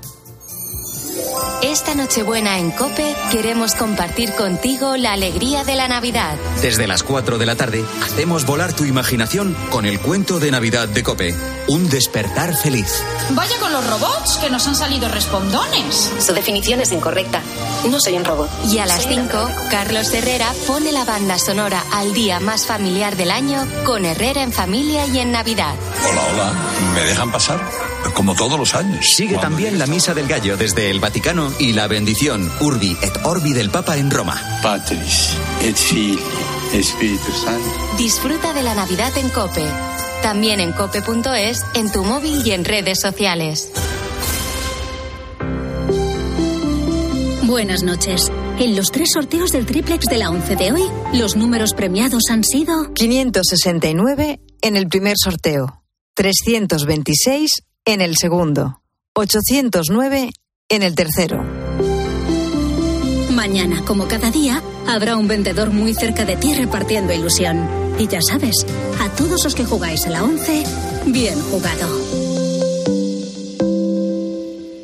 Esta 1.61 1.95
Nochebuena 1.95 2.59
en 2.59 2.71
Cope 2.71 3.15
queremos 3.31 3.75
compartir 3.75 4.33
contigo 4.33 4.97
la 4.97 5.13
alegría 5.13 5.63
de 5.63 5.75
la 5.75 5.87
Navidad. 5.87 6.37
Desde 6.61 6.87
las 6.87 7.03
4 7.03 7.37
de 7.37 7.45
la 7.45 7.55
tarde 7.55 7.83
hacemos 8.03 8.45
volar 8.45 8.73
tu 8.73 8.85
imaginación 8.85 9.55
con 9.69 9.85
el 9.85 9.99
cuento 9.99 10.39
de 10.39 10.51
Navidad 10.51 10.87
de 10.87 11.03
Cope. 11.03 11.35
Un 11.67 11.89
despertar 11.89 12.55
feliz. 12.55 13.03
Vaya 13.31 13.57
con 13.59 13.71
los 13.71 13.87
robots, 13.89 14.37
que 14.37 14.49
nos 14.49 14.67
han 14.67 14.75
salido 14.75 15.09
respondones. 15.09 16.11
Su 16.19 16.33
definición 16.33 16.81
es 16.81 16.91
incorrecta. 16.91 17.41
No 17.89 17.99
soy 17.99 18.17
un 18.17 18.25
robot. 18.25 18.49
Y 18.69 18.77
a 18.79 18.85
las 18.85 19.07
5, 19.07 19.49
Carlos 19.71 20.13
Herrera 20.13 20.51
pone 20.67 20.91
la 20.91 21.05
banda 21.05 21.39
sonora 21.39 21.83
al 21.91 22.13
día 22.13 22.39
más 22.39 22.67
familiar 22.67 23.15
del 23.15 23.31
año 23.31 23.65
con 23.83 24.05
Herrera 24.05 24.43
en 24.43 24.51
familia 24.51 25.07
y 25.07 25.19
en 25.19 25.31
Navidad. 25.31 25.73
Hola, 26.09 26.21
hola. 26.31 26.53
¿Me 26.93 27.01
dejan 27.01 27.31
pasar? 27.31 27.59
Como 28.13 28.35
todos 28.35 28.57
los 28.57 28.75
años. 28.75 29.09
Sigue 29.09 29.37
también 29.37 29.79
la 29.79 29.87
Misa 29.87 30.13
del 30.13 30.27
Gallo 30.27 30.57
desde 30.57 30.89
el 30.89 30.99
Vaticano 30.99 31.51
y 31.59 31.73
la 31.73 31.87
bendición 31.87 32.51
Urbi 32.59 32.95
et 33.01 33.17
Orbi 33.23 33.53
del 33.53 33.69
Papa 33.69 33.97
en 33.97 34.11
Roma. 34.11 34.41
Patris 34.61 35.31
et 35.61 35.75
Filii 35.75 36.19
Espíritu 36.73 37.31
Santo. 37.31 37.97
Disfruta 37.97 38.53
de 38.53 38.63
la 38.63 38.75
Navidad 38.75 39.17
en 39.17 39.29
Cope. 39.29 39.65
También 40.21 40.59
en 40.59 40.71
cope.es, 40.71 41.65
en 41.75 41.91
tu 41.91 42.03
móvil 42.03 42.45
y 42.45 42.51
en 42.51 42.65
redes 42.65 42.99
sociales. 42.99 43.71
Buenas 47.43 47.83
noches. 47.83 48.31
En 48.59 48.75
los 48.75 48.91
tres 48.91 49.09
sorteos 49.13 49.51
del 49.51 49.65
triplex 49.65 50.05
de 50.07 50.17
la 50.17 50.29
11 50.29 50.55
de 50.55 50.71
hoy, 50.71 50.83
los 51.13 51.35
números 51.35 51.73
premiados 51.73 52.23
han 52.29 52.43
sido 52.43 52.93
569 52.93 54.39
en 54.61 54.75
el 54.75 54.87
primer 54.87 55.15
sorteo, 55.17 55.83
326 56.15 57.51
en 57.85 58.01
el 58.01 58.15
segundo, 58.17 58.81
809 59.13 60.31
en 60.69 60.83
el 60.83 60.95
tercero. 60.95 61.43
Mañana, 63.31 63.83
como 63.85 64.07
cada 64.07 64.31
día, 64.31 64.61
habrá 64.87 65.15
un 65.17 65.27
vendedor 65.27 65.69
muy 65.69 65.93
cerca 65.93 66.25
de 66.25 66.35
ti 66.35 66.53
repartiendo 66.55 67.13
ilusión. 67.13 67.67
Y 67.99 68.07
ya 68.07 68.19
sabes, 68.21 68.65
a 68.99 69.09
todos 69.15 69.43
los 69.43 69.53
que 69.53 69.65
jugáis 69.65 70.05
a 70.05 70.09
la 70.09 70.23
11, 70.23 70.63
bien 71.05 71.39
jugado. 71.51 72.04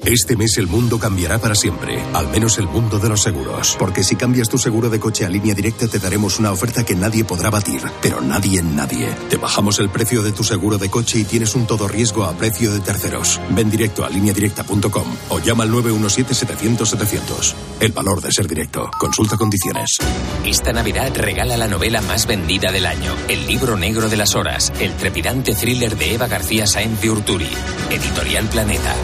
Este 0.03 0.35
mes 0.35 0.57
el 0.57 0.65
mundo 0.65 0.97
cambiará 0.97 1.37
para 1.37 1.53
siempre, 1.53 2.01
al 2.13 2.27
menos 2.29 2.57
el 2.57 2.67
mundo 2.67 2.97
de 2.97 3.07
los 3.07 3.21
seguros. 3.21 3.75
Porque 3.77 4.03
si 4.03 4.15
cambias 4.15 4.49
tu 4.49 4.57
seguro 4.57 4.89
de 4.89 4.99
coche 4.99 5.25
a 5.25 5.29
línea 5.29 5.53
directa 5.53 5.87
te 5.87 5.99
daremos 5.99 6.39
una 6.39 6.51
oferta 6.51 6.83
que 6.83 6.95
nadie 6.95 7.23
podrá 7.23 7.51
batir, 7.51 7.81
pero 8.01 8.19
nadie 8.19 8.59
en 8.59 8.75
nadie. 8.75 9.09
Te 9.29 9.37
bajamos 9.37 9.77
el 9.77 9.89
precio 9.89 10.23
de 10.23 10.31
tu 10.31 10.43
seguro 10.43 10.79
de 10.79 10.89
coche 10.89 11.19
y 11.19 11.23
tienes 11.23 11.53
un 11.53 11.67
todo 11.67 11.87
riesgo 11.87 12.25
a 12.25 12.33
precio 12.33 12.73
de 12.73 12.79
terceros. 12.79 13.39
Ven 13.51 13.69
directo 13.69 14.03
a 14.03 14.09
lineadirecta.com 14.09 15.05
o 15.29 15.39
llama 15.39 15.63
al 15.65 15.71
917-700-700. 15.71 17.53
El 17.79 17.91
valor 17.91 18.21
de 18.21 18.31
ser 18.31 18.47
directo. 18.47 18.89
Consulta 18.97 19.37
condiciones. 19.37 19.99
Esta 20.43 20.73
Navidad 20.73 21.15
regala 21.15 21.57
la 21.57 21.67
novela 21.67 22.01
más 22.01 22.25
vendida 22.25 22.71
del 22.71 22.87
año, 22.87 23.15
El 23.27 23.45
libro 23.45 23.77
negro 23.77 24.09
de 24.09 24.17
las 24.17 24.33
horas, 24.33 24.73
el 24.79 24.93
trepidante 24.95 25.53
thriller 25.53 25.95
de 25.95 26.15
Eva 26.15 26.27
García 26.27 26.65
Sáenz 26.65 26.99
de 27.01 27.11
Urturi, 27.11 27.49
Editorial 27.91 28.49
Planeta. 28.49 28.95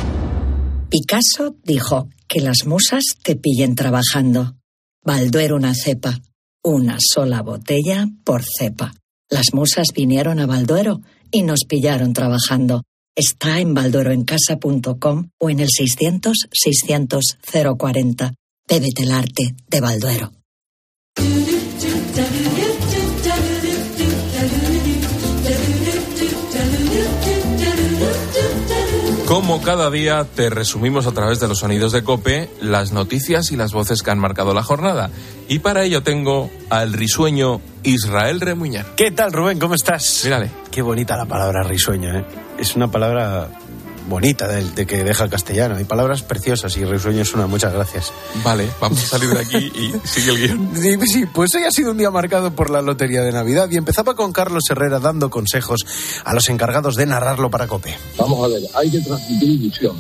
Picasso 0.90 1.58
dijo 1.64 2.08
que 2.30 2.40
las 2.40 2.66
musas 2.66 3.04
te 3.22 3.36
pillen 3.36 3.76
trabajando. 3.76 4.56
Balduero 5.04 5.58
una 5.58 5.74
cepa, 5.74 6.18
una 6.64 6.98
sola 7.00 7.42
botella 7.42 8.08
por 8.24 8.44
cepa. 8.46 8.94
Las 9.30 9.54
musas 9.54 9.88
vinieron 9.94 10.40
a 10.40 10.46
Balduero 10.46 11.02
y 11.30 11.42
nos 11.42 11.66
pillaron 11.68 12.14
trabajando. 12.14 12.84
Está 13.18 13.60
en 13.60 13.74
baldueroencasa.com 13.74 15.30
o 15.38 15.50
en 15.50 15.60
el 15.60 15.70
600 15.70 16.38
600 16.54 17.38
040. 17.78 18.34
Bébete 18.70 19.04
el 19.04 19.12
arte 19.12 19.56
de 19.70 19.82
Balduero. 19.82 20.32
Como 29.28 29.62
cada 29.62 29.92
día 29.92 30.24
te 30.24 30.50
resumimos 30.50 31.06
a 31.06 31.12
través 31.12 31.42
de 31.42 31.50
los 31.50 31.60
sonidos 31.60 31.92
de 31.92 32.02
Cope 32.02 32.50
las 32.62 32.94
noticias 32.94 33.52
y 33.52 33.58
las 33.58 33.74
voces 33.74 34.02
que 34.02 34.10
han 34.10 34.20
marcado 34.20 34.54
la 34.54 34.64
jornada. 34.64 35.10
Y 35.50 35.60
para 35.60 35.84
ello 35.84 36.02
tengo 36.02 36.50
al 36.70 36.94
risueño 36.94 37.60
Israel 37.84 38.40
Remuñán. 38.40 38.86
¿Qué 38.96 39.12
tal, 39.12 39.34
Rubén? 39.34 39.60
¿Cómo 39.60 39.76
estás? 39.76 40.22
Mírale. 40.24 40.50
Qué 40.72 40.82
bonita 40.82 41.18
la 41.18 41.26
palabra 41.26 41.62
risueño, 41.64 42.18
¿eh? 42.18 42.26
Es 42.58 42.78
una 42.78 42.90
palabra 42.90 43.50
bonita 44.08 44.48
de, 44.48 44.64
de, 44.64 44.86
que 44.86 45.04
deja 45.04 45.24
el 45.24 45.30
castellano. 45.30 45.76
Hay 45.76 45.84
palabras 45.84 46.24
preciosas 46.24 46.76
y 46.78 46.86
risueño 46.86 47.22
es 47.22 47.34
una. 47.34 47.48
Muchas 47.48 47.74
gracias. 47.74 48.12
Vale, 48.44 48.68
vamos 48.80 49.04
a 49.04 49.08
salir 49.08 49.30
de 49.30 49.40
aquí 49.40 49.72
y 49.76 50.08
sigue 50.08 50.32
el 50.32 50.38
guion. 50.38 50.72
Sí, 50.76 51.08
sí, 51.08 51.26
pues 51.26 51.54
hoy 51.56 51.64
ha 51.64 51.72
sido 51.72 51.92
un 51.92 51.98
día 51.98 52.12
marcado 52.12 52.52
por 52.52 52.70
la 52.70 52.82
Lotería 52.82 53.22
de 53.22 53.32
Navidad 53.32 53.70
y 53.72 53.78
empezaba 53.78 54.16
con 54.16 54.32
Carlos 54.32 54.64
Herrera 54.70 55.00
dando 55.00 55.30
consejos 55.30 55.86
a 56.24 56.34
los 56.34 56.50
encargados 56.50 56.96
de 56.96 57.06
narrarlo 57.06 57.50
para 57.50 57.68
COPE. 57.68 57.96
Vamos 58.18 58.46
a 58.46 58.48
ver, 58.48 58.62
hay 58.74 58.90
que 58.90 59.00
transmitir 59.02 59.50
ilusión. 59.50 59.96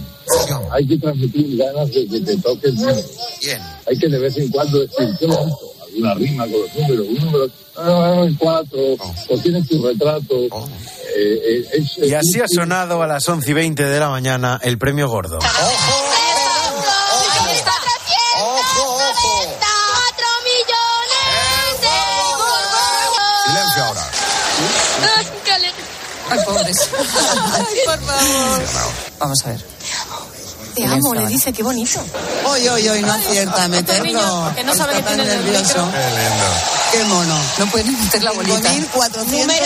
Hay 0.72 0.86
que 0.88 0.98
transmitir 0.98 1.58
ganas 1.58 1.88
de 1.92 2.08
que 2.08 2.20
te 2.22 2.38
toque 2.38 2.68
el 2.68 2.76
número. 2.76 3.02
Bien. 3.42 3.62
Hay 3.88 3.98
que 3.98 4.08
de 4.08 4.20
vez 4.20 4.38
en 4.38 4.50
cuando 4.50 4.80
decir, 4.80 5.10
qué 5.20 5.26
bonito, 5.26 5.60
alguna 5.86 6.14
rima 6.16 6.44
con 6.44 6.62
los 6.62 6.76
números, 6.76 7.08
un 7.10 7.26
número, 7.26 7.50
ah, 7.78 8.26
cuatro, 8.38 8.80
o 9.30 9.38
tienes 9.42 9.68
tu 9.68 9.86
retrato. 9.86 10.36
Eh, 11.16 11.64
eh, 11.64 11.68
es, 11.74 11.98
Y 11.98 12.14
así 12.14 12.40
ha 12.42 12.48
sonado 12.48 13.02
a 13.02 13.08
las 13.08 13.28
11 13.28 13.50
y 13.50 13.54
20 13.54 13.84
de 13.84 14.00
la 14.00 14.10
mañana 14.10 14.60
el 14.64 14.78
premio 14.78 15.08
gordo. 15.08 15.40
Silencio 23.46 23.84
ahora. 23.84 24.08
Ay, 26.30 26.40
pobres. 26.46 26.90
Ay, 27.54 27.78
por 27.86 28.00
favor. 28.00 28.94
Vamos 29.20 29.40
a 29.46 29.50
ver. 29.50 29.66
Te 30.76 30.86
amo, 30.86 31.14
le 31.16 31.28
dice, 31.28 31.52
qué 31.54 31.64
bonito. 31.64 32.00
Hoy, 32.46 32.68
hoy, 32.68 32.88
hoy, 32.88 33.02
no 33.02 33.14
acierta 33.14 33.64
a 33.64 33.68
meterlo. 33.68 34.52
que 34.56 34.64
no 34.64 34.76
sabe 34.76 34.96
que 34.98 35.04
tiene 35.04 35.24
el 35.24 35.30
nervioso. 35.30 35.86
micro. 35.86 35.92
Qué 35.92 36.08
lindo. 36.10 36.77
Qué 36.92 37.04
mono. 37.04 37.36
No 37.60 37.66
pueden 37.68 38.00
meter 38.00 38.24
la 38.24 38.32
bolita. 38.32 38.72
5.490. 38.72 39.26
Número 39.28 39.66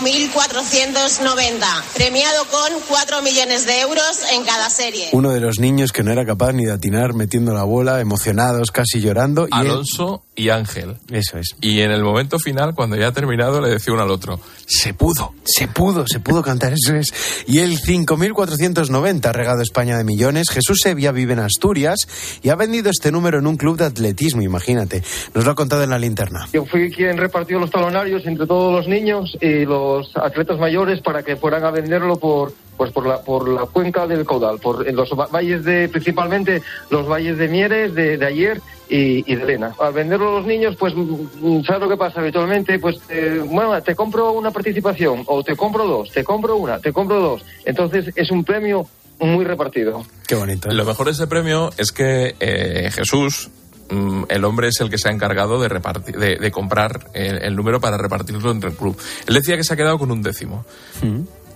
5.490. 0.00 1.66
Premiado 1.94 2.44
con 2.46 2.72
4 2.88 3.22
millones 3.22 3.66
de 3.66 3.80
euros 3.80 4.20
en 4.32 4.44
cada 4.44 4.70
serie. 4.70 5.08
Uno 5.12 5.30
de 5.32 5.40
los 5.40 5.58
niños 5.58 5.90
que 5.92 6.02
no 6.02 6.12
era 6.12 6.24
capaz 6.24 6.52
ni 6.52 6.64
de 6.64 6.72
atinar 6.72 7.14
metiendo 7.14 7.52
la 7.54 7.64
bola, 7.64 8.00
emocionados, 8.00 8.70
casi 8.70 9.00
llorando. 9.00 9.46
Y 9.50 9.54
él- 9.54 9.70
Alonso 9.70 10.24
y 10.36 10.50
Ángel. 10.50 10.96
Eso 11.10 11.38
es. 11.38 11.56
Y 11.60 11.80
en 11.80 11.90
el 11.90 12.02
momento 12.02 12.38
final, 12.38 12.74
cuando 12.74 12.96
ya 12.96 13.08
ha 13.08 13.12
terminado, 13.12 13.60
le 13.60 13.70
decía 13.70 13.92
uno 13.92 14.02
al 14.02 14.10
otro, 14.10 14.40
se 14.66 14.94
pudo. 14.94 15.34
Se 15.44 15.68
pudo, 15.68 16.04
se 16.06 16.20
pudo 16.20 16.42
cantar, 16.42 16.72
eso 16.72 16.94
es. 16.96 17.12
Y 17.46 17.58
el 17.58 17.78
5.490 17.78 19.26
ha 19.26 19.32
regado 19.32 19.62
España 19.62 19.96
de 19.98 20.04
millones. 20.04 20.46
Jesús 20.50 20.78
Sevilla 20.82 21.12
vive 21.12 21.34
en 21.34 21.40
Asturias 21.40 22.38
y 22.42 22.48
ha 22.48 22.54
vendido 22.56 22.90
este 22.90 23.12
número 23.12 23.38
en 23.38 23.46
un 23.46 23.56
club 23.56 23.76
de 23.76 23.84
atletismo, 23.84 24.42
imagínate. 24.42 25.02
Nos 25.34 25.44
lo 25.44 25.50
ha 25.50 25.54
contado 25.54 25.82
en 25.84 25.90
la 25.90 25.98
linterna. 25.98 26.48
Yo 26.52 26.64
fui 26.64 26.90
quien 26.90 27.16
repartió 27.18 27.58
los 27.58 27.70
talonarios 27.70 28.24
entre 28.26 28.46
todos 28.46 28.72
los 28.72 28.88
niños 28.88 29.36
y 29.40 29.64
los 29.64 30.10
atletas 30.16 30.58
mayores 30.58 31.00
para 31.00 31.22
que 31.22 31.36
fueran 31.36 31.64
a 31.64 31.70
venderlo 31.70 32.16
por 32.16 32.52
pues 32.76 32.90
por 32.90 33.06
la 33.06 33.22
por 33.22 33.48
la 33.48 33.66
cuenca 33.66 34.04
del 34.06 34.26
caudal, 34.26 34.58
por 34.58 34.88
en 34.88 34.96
los 34.96 35.08
va- 35.12 35.28
valles 35.28 35.64
de 35.64 35.88
principalmente 35.88 36.60
los 36.90 37.06
valles 37.08 37.38
de 37.38 37.46
Mieres, 37.46 37.94
de, 37.94 38.18
de 38.18 38.26
ayer 38.26 38.60
y, 38.94 39.24
y 39.26 39.34
de 39.34 39.44
Lena. 39.44 39.74
Al 39.80 39.92
venderlo 39.92 40.28
a 40.28 40.38
los 40.38 40.46
niños, 40.46 40.76
pues 40.78 40.94
mm, 40.94 41.64
sabes 41.64 41.82
lo 41.82 41.88
que 41.88 41.96
pasa 41.96 42.20
habitualmente, 42.20 42.78
pues 42.78 42.98
eh, 43.08 43.42
bueno, 43.44 43.80
te 43.82 43.96
compro 43.96 44.30
una 44.32 44.52
participación 44.52 45.24
o 45.26 45.42
te 45.42 45.56
compro 45.56 45.84
dos, 45.84 46.12
te 46.12 46.22
compro 46.22 46.56
una, 46.56 46.78
te 46.78 46.92
compro 46.92 47.20
dos. 47.20 47.44
Entonces 47.64 48.12
es 48.14 48.30
un 48.30 48.44
premio 48.44 48.86
muy 49.18 49.44
repartido. 49.44 50.04
Qué 50.28 50.36
bonito. 50.36 50.70
Lo 50.70 50.84
mejor 50.84 51.06
de 51.06 51.12
ese 51.12 51.26
premio 51.26 51.70
es 51.76 51.90
que 51.90 52.36
eh, 52.38 52.88
Jesús, 52.92 53.50
mm, 53.90 54.24
el 54.28 54.44
hombre 54.44 54.68
es 54.68 54.80
el 54.80 54.90
que 54.90 54.98
se 54.98 55.08
ha 55.08 55.12
encargado 55.12 55.60
de, 55.60 55.68
repartir, 55.68 56.16
de, 56.16 56.36
de 56.36 56.50
comprar 56.52 57.08
el, 57.14 57.42
el 57.42 57.56
número 57.56 57.80
para 57.80 57.96
repartirlo 57.96 58.52
entre 58.52 58.70
el 58.70 58.76
club. 58.76 58.96
Él 59.26 59.34
decía 59.34 59.56
que 59.56 59.64
se 59.64 59.74
ha 59.74 59.76
quedado 59.76 59.98
con 59.98 60.12
un 60.12 60.22
décimo. 60.22 60.64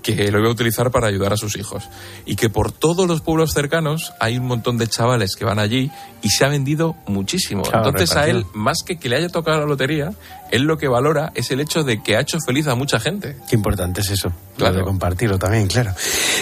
Que 0.03 0.31
lo 0.31 0.39
iba 0.39 0.49
a 0.49 0.53
utilizar 0.53 0.91
para 0.91 1.09
ayudar 1.09 1.33
a 1.33 1.37
sus 1.37 1.57
hijos. 1.57 1.89
Y 2.25 2.37
que 2.37 2.51
por 2.51 2.73
todos 2.73 3.07
los 3.07 3.21
pueblos 3.21 3.53
cercanos 3.53 4.13
hay 4.21 4.39
un 4.39 4.47
montón 4.47 4.79
de 4.79 4.87
chavales 4.87 5.37
que 5.37 5.45
van 5.45 5.59
allí 5.59 5.91
y 6.23 6.31
se 6.31 6.45
ha 6.45 6.49
vendido 6.49 6.97
muchísimo. 7.07 7.63
Claro, 7.63 7.89
Entonces 7.89 8.17
a 8.17 8.29
él, 8.29 8.45
más 8.55 8.79
que 8.85 8.99
que 8.99 9.09
le 9.09 9.17
haya 9.17 9.29
tocado 9.29 9.61
la 9.61 9.67
lotería, 9.67 10.13
él 10.51 10.63
lo 10.63 10.79
que 10.79 10.89
valora 10.89 11.33
es 11.35 11.51
el 11.51 11.61
hecho 11.61 11.85
de 11.85 12.03
que 12.03 12.17
ha 12.17 12.21
hecho 12.21 12.39
feliz 12.45 12.67
a 12.67 12.75
mucha 12.75 13.01
gente. 13.01 13.37
Qué 13.49 13.57
importante 13.57 14.01
es 14.01 14.11
eso. 14.11 14.33
Claro. 14.57 14.75
Lo 14.75 14.79
de 14.81 14.85
compartirlo 14.85 15.39
también, 15.39 15.69
claro. 15.69 15.93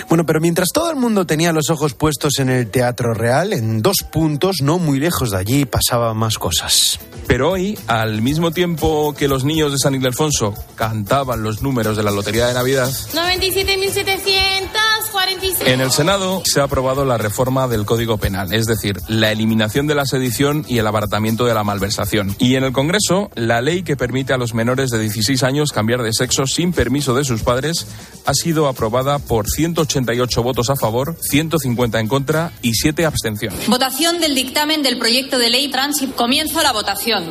Bueno, 0.09 0.25
pero 0.25 0.40
mientras 0.40 0.69
todo 0.73 0.90
el 0.90 0.97
mundo 0.97 1.27
tenía 1.27 1.53
los 1.53 1.71
ojos 1.71 1.95
puestos 1.95 2.38
en 2.38 2.49
el 2.49 2.71
Teatro 2.71 3.14
Real, 3.14 3.53
en 3.53 3.83
dos 3.83 3.97
puntos, 4.11 4.57
no 4.62 4.79
muy 4.79 4.99
lejos 4.99 5.33
de 5.33 5.38
allí, 5.38 5.64
pasaban 5.64 6.16
más 6.16 6.38
cosas. 6.38 6.99
Pero 7.27 7.51
hoy, 7.51 7.79
al 7.88 8.23
mismo 8.23 8.53
tiempo 8.53 9.14
que 9.14 9.29
los 9.29 9.45
niños 9.45 9.73
de 9.73 9.79
San 9.79 9.95
Ildefonso 9.95 10.55
cantaban 10.77 11.42
los 11.42 11.61
números 11.61 11.97
de 11.97 12.03
la 12.03 12.11
Lotería 12.11 12.47
de 12.47 12.55
Navidad, 12.55 12.88
97.746. 12.88 15.66
En 15.66 15.81
el 15.81 15.90
Senado 15.90 16.42
se 16.45 16.61
ha 16.61 16.64
aprobado 16.64 17.05
la 17.05 17.19
reforma 17.19 17.69
del 17.69 17.85
Código 17.85 18.19
Penal, 18.19 18.55
es 18.55 18.66
decir, 18.66 19.01
la 19.09 19.33
eliminación 19.33 19.87
de 19.87 19.95
la 19.95 20.07
sedición 20.07 20.64
y 20.69 20.79
el 20.79 20.87
abaratamiento 20.87 21.45
de 21.45 21.55
la 21.55 21.64
malversación. 21.64 22.35
Y 22.38 22.55
en 22.55 22.64
el 22.64 22.73
Congreso, 22.73 23.31
la 23.35 23.61
ley 23.61 23.83
que 23.83 23.96
permite 23.97 24.33
a 24.33 24.37
los 24.37 24.55
menores 24.55 24.91
de 24.91 24.99
16 24.99 25.43
años 25.43 25.73
cambiar 25.73 26.03
de 26.03 26.13
sexo 26.13 26.47
sin 26.47 26.73
permiso 26.73 27.15
de 27.15 27.25
sus 27.25 27.43
padres 27.43 27.87
ha 28.25 28.35
sido 28.35 28.69
aprobada 28.69 29.19
por 29.19 29.49
188 29.49 30.43
votos 30.43 30.71
a 30.71 30.77
favor, 30.77 31.17
150 31.21 32.01
en 32.01 32.09
contra 32.09 32.53
y 32.63 32.75
7 32.75 33.05
abstenciones. 33.07 33.67
Votación 33.69 34.21
del 34.21 34.35
dictamen 34.35 34.83
del 34.83 34.99
proyecto 34.99 35.39
de 35.39 35.51
ley 35.51 35.71
Transit. 35.71 36.15
Comienzo 36.15 36.63
la 36.63 36.73
votación. 36.73 37.25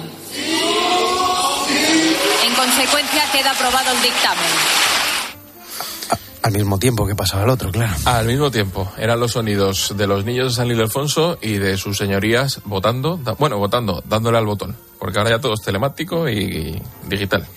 En 2.46 2.54
consecuencia, 2.56 3.24
queda 3.32 3.52
aprobado 3.52 3.92
el 3.92 4.02
dictamen. 4.02 4.85
Al 6.46 6.52
mismo 6.52 6.78
tiempo 6.78 7.08
que 7.08 7.16
pasaba 7.16 7.44
el 7.44 7.50
otro, 7.50 7.72
claro. 7.72 7.96
Al 8.06 8.28
mismo 8.28 8.52
tiempo, 8.52 8.92
eran 9.00 9.20
los 9.20 9.32
sonidos 9.32 9.96
de 9.98 10.06
los 10.06 10.26
niños 10.26 10.50
de 10.50 10.54
San 10.54 10.68
Ildefonso 10.68 11.40
y 11.42 11.54
de 11.54 11.76
sus 11.76 11.98
señorías 11.98 12.62
votando, 12.66 13.20
bueno, 13.40 13.58
votando, 13.58 14.04
dándole 14.08 14.38
al 14.38 14.46
botón, 14.46 14.76
porque 15.00 15.18
ahora 15.18 15.32
ya 15.32 15.40
todo 15.40 15.56
es 15.56 15.62
telemático 15.62 16.30
y 16.30 16.80
digital. 17.10 17.48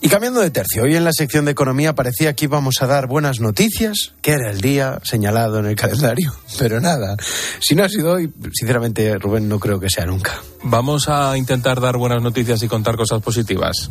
Y 0.00 0.08
cambiando 0.08 0.40
de 0.40 0.50
tercio, 0.50 0.84
hoy 0.84 0.96
en 0.96 1.04
la 1.04 1.12
sección 1.12 1.44
de 1.44 1.50
economía 1.50 1.94
parecía 1.94 2.34
que 2.34 2.46
íbamos 2.46 2.80
a 2.80 2.86
dar 2.86 3.06
buenas 3.06 3.38
noticias, 3.38 4.14
que 4.22 4.30
era 4.30 4.50
el 4.50 4.62
día 4.62 4.98
señalado 5.02 5.58
en 5.58 5.66
el 5.66 5.76
calendario, 5.76 6.32
pero 6.58 6.80
nada. 6.80 7.16
Si 7.60 7.74
no 7.74 7.84
ha 7.84 7.90
sido 7.90 8.12
hoy, 8.12 8.32
sinceramente, 8.54 9.18
Rubén, 9.18 9.46
no 9.46 9.60
creo 9.60 9.78
que 9.78 9.90
sea 9.90 10.06
nunca. 10.06 10.40
Vamos 10.62 11.10
a 11.10 11.36
intentar 11.36 11.82
dar 11.82 11.98
buenas 11.98 12.22
noticias 12.22 12.62
y 12.62 12.68
contar 12.68 12.96
cosas 12.96 13.20
positivas. 13.20 13.90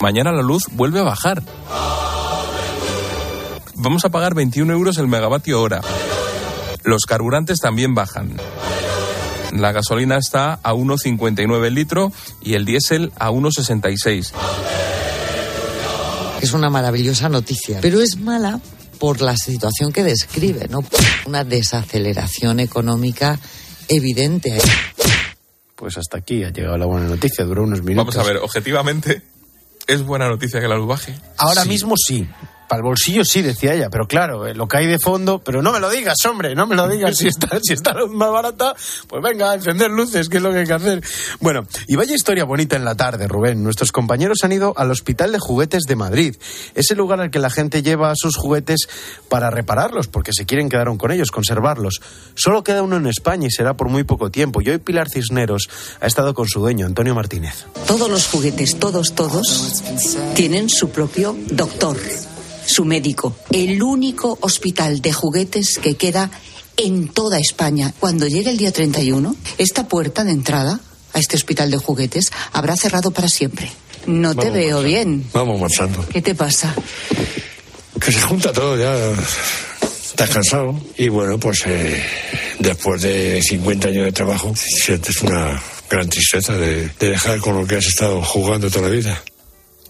Mañana 0.00 0.32
la 0.32 0.40
luz 0.40 0.64
vuelve 0.72 1.00
a 1.00 1.02
bajar. 1.02 1.42
Vamos 3.76 4.04
a 4.04 4.10
pagar 4.10 4.34
21 4.34 4.72
euros 4.72 4.98
el 4.98 5.08
megavatio 5.08 5.60
hora. 5.60 5.80
Los 6.84 7.04
carburantes 7.06 7.58
también 7.58 7.94
bajan. 7.94 8.36
La 9.52 9.72
gasolina 9.72 10.16
está 10.16 10.54
a 10.62 10.74
1,59 10.74 11.66
el 11.66 11.74
litro 11.74 12.12
y 12.40 12.54
el 12.54 12.64
diésel 12.64 13.12
a 13.18 13.30
1,66. 13.30 14.32
Es 16.42 16.52
una 16.52 16.70
maravillosa 16.70 17.28
noticia, 17.28 17.78
pero 17.80 18.00
es 18.00 18.18
mala 18.18 18.60
por 18.98 19.20
la 19.20 19.36
situación 19.36 19.92
que 19.92 20.02
describe, 20.02 20.68
¿no? 20.68 20.84
Una 21.26 21.44
desaceleración 21.44 22.60
económica 22.60 23.38
evidente. 23.88 24.58
Pues 25.74 25.96
hasta 25.98 26.18
aquí 26.18 26.44
ha 26.44 26.50
llegado 26.50 26.76
la 26.76 26.86
buena 26.86 27.06
noticia, 27.06 27.44
duró 27.44 27.62
unos 27.62 27.82
minutos. 27.82 28.14
Vamos 28.14 28.28
a 28.28 28.32
ver, 28.32 28.42
objetivamente, 28.42 29.22
¿es 29.86 30.02
buena 30.02 30.28
noticia 30.28 30.60
que 30.60 30.68
la 30.68 30.76
luz 30.76 30.88
baje? 30.88 31.14
Ahora 31.38 31.64
mismo 31.64 31.94
sí. 31.96 32.26
Para 32.68 32.78
el 32.78 32.84
bolsillo 32.84 33.24
sí, 33.24 33.42
decía 33.42 33.74
ella, 33.74 33.90
pero 33.90 34.06
claro, 34.06 34.46
eh, 34.46 34.54
lo 34.54 34.66
que 34.66 34.78
hay 34.78 34.86
de 34.86 34.98
fondo, 34.98 35.38
pero 35.38 35.60
no 35.60 35.72
me 35.72 35.80
lo 35.80 35.90
digas, 35.90 36.16
hombre, 36.26 36.54
no 36.54 36.66
me 36.66 36.76
lo 36.76 36.88
digas, 36.88 37.16
si 37.16 37.28
está, 37.28 37.58
si 37.62 37.74
está 37.74 37.94
más 38.08 38.30
barata, 38.30 38.74
pues 39.08 39.22
venga, 39.22 39.50
a 39.50 39.54
encender 39.54 39.90
luces, 39.90 40.28
que 40.28 40.38
es 40.38 40.42
lo 40.42 40.52
que 40.52 40.60
hay 40.60 40.66
que 40.66 40.72
hacer. 40.72 41.02
Bueno, 41.40 41.66
y 41.86 41.96
vaya 41.96 42.14
historia 42.14 42.44
bonita 42.44 42.76
en 42.76 42.84
la 42.84 42.94
tarde, 42.94 43.28
Rubén. 43.28 43.62
Nuestros 43.62 43.92
compañeros 43.92 44.38
han 44.42 44.52
ido 44.52 44.74
al 44.76 44.90
Hospital 44.90 45.32
de 45.32 45.38
Juguetes 45.38 45.82
de 45.82 45.96
Madrid, 45.96 46.36
ese 46.74 46.94
lugar 46.94 47.20
al 47.20 47.30
que 47.30 47.38
la 47.38 47.50
gente 47.50 47.82
lleva 47.82 48.12
sus 48.14 48.36
juguetes 48.36 48.88
para 49.28 49.50
repararlos, 49.50 50.06
porque 50.08 50.32
se 50.32 50.46
quieren 50.46 50.68
quedar 50.68 50.84
con 50.96 51.10
ellos, 51.10 51.30
conservarlos. 51.30 52.00
Solo 52.34 52.62
queda 52.62 52.82
uno 52.82 52.96
en 52.96 53.06
España 53.06 53.46
y 53.46 53.50
será 53.50 53.74
por 53.74 53.88
muy 53.88 54.04
poco 54.04 54.30
tiempo. 54.30 54.60
Y 54.60 54.70
hoy 54.70 54.78
Pilar 54.78 55.08
Cisneros 55.08 55.68
ha 56.00 56.06
estado 56.06 56.34
con 56.34 56.46
su 56.46 56.60
dueño, 56.60 56.86
Antonio 56.86 57.14
Martínez. 57.14 57.66
Todos 57.86 58.10
los 58.10 58.26
juguetes, 58.28 58.78
todos, 58.78 59.14
todos, 59.14 59.82
tienen 60.34 60.68
su 60.68 60.90
propio 60.90 61.36
doctor, 61.50 61.96
su 62.66 62.84
médico. 62.84 63.36
El 63.50 63.82
único 63.82 64.38
hospital 64.40 65.00
de 65.00 65.12
juguetes 65.12 65.78
que 65.78 65.96
queda 65.96 66.30
en 66.76 67.08
toda 67.08 67.38
España. 67.38 67.92
Cuando 68.00 68.26
llegue 68.26 68.50
el 68.50 68.56
día 68.56 68.72
31, 68.72 69.34
esta 69.58 69.88
puerta 69.88 70.24
de 70.24 70.32
entrada 70.32 70.80
a 71.12 71.18
este 71.18 71.36
hospital 71.36 71.70
de 71.70 71.76
juguetes 71.76 72.32
habrá 72.52 72.76
cerrado 72.76 73.10
para 73.10 73.28
siempre. 73.28 73.70
No 74.06 74.34
te 74.34 74.46
Vamos 74.46 74.54
veo 74.54 74.82
bien. 74.82 75.24
Vamos 75.32 75.60
marchando. 75.60 76.04
¿Qué 76.08 76.20
te 76.20 76.34
pasa? 76.34 76.74
Que 78.00 78.12
se 78.12 78.20
junta 78.20 78.52
todo, 78.52 78.76
ya 78.76 78.94
estás 79.82 80.28
cansado. 80.30 80.78
Y 80.98 81.08
bueno, 81.08 81.38
pues 81.38 81.62
eh, 81.66 82.02
después 82.58 83.00
de 83.02 83.40
50 83.42 83.88
años 83.88 84.04
de 84.04 84.12
trabajo, 84.12 84.52
sientes 84.56 85.22
una 85.22 85.62
gran 85.88 86.08
tristeza 86.08 86.54
de, 86.54 86.88
de 86.88 87.10
dejar 87.10 87.38
con 87.38 87.56
lo 87.56 87.66
que 87.66 87.76
has 87.76 87.86
estado 87.86 88.20
jugando 88.22 88.70
toda 88.70 88.88
la 88.88 88.94
vida. 88.94 89.22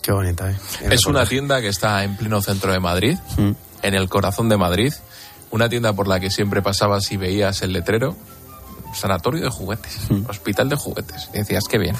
Qué 0.04 0.12
bonita, 0.12 0.50
¿eh? 0.50 0.54
Es 0.90 1.06
una 1.06 1.24
tienda 1.24 1.60
que 1.62 1.68
está 1.68 2.04
en 2.04 2.16
pleno 2.16 2.42
centro 2.42 2.70
de 2.72 2.78
Madrid, 2.80 3.16
Mm. 3.38 3.52
en 3.82 3.94
el 3.94 4.08
corazón 4.08 4.48
de 4.50 4.56
Madrid. 4.58 4.92
Una 5.50 5.68
tienda 5.68 5.92
por 5.94 6.08
la 6.08 6.20
que 6.20 6.30
siempre 6.30 6.60
pasabas 6.62 7.10
y 7.12 7.16
veías 7.16 7.62
el 7.62 7.72
letrero. 7.72 8.16
Sanatorio 8.94 9.42
de 9.42 9.48
juguetes, 9.50 9.98
Mm. 10.10 10.28
hospital 10.28 10.68
de 10.68 10.76
juguetes. 10.76 11.28
Y 11.32 11.38
decías, 11.38 11.64
qué 11.68 11.78
bien. 11.78 11.96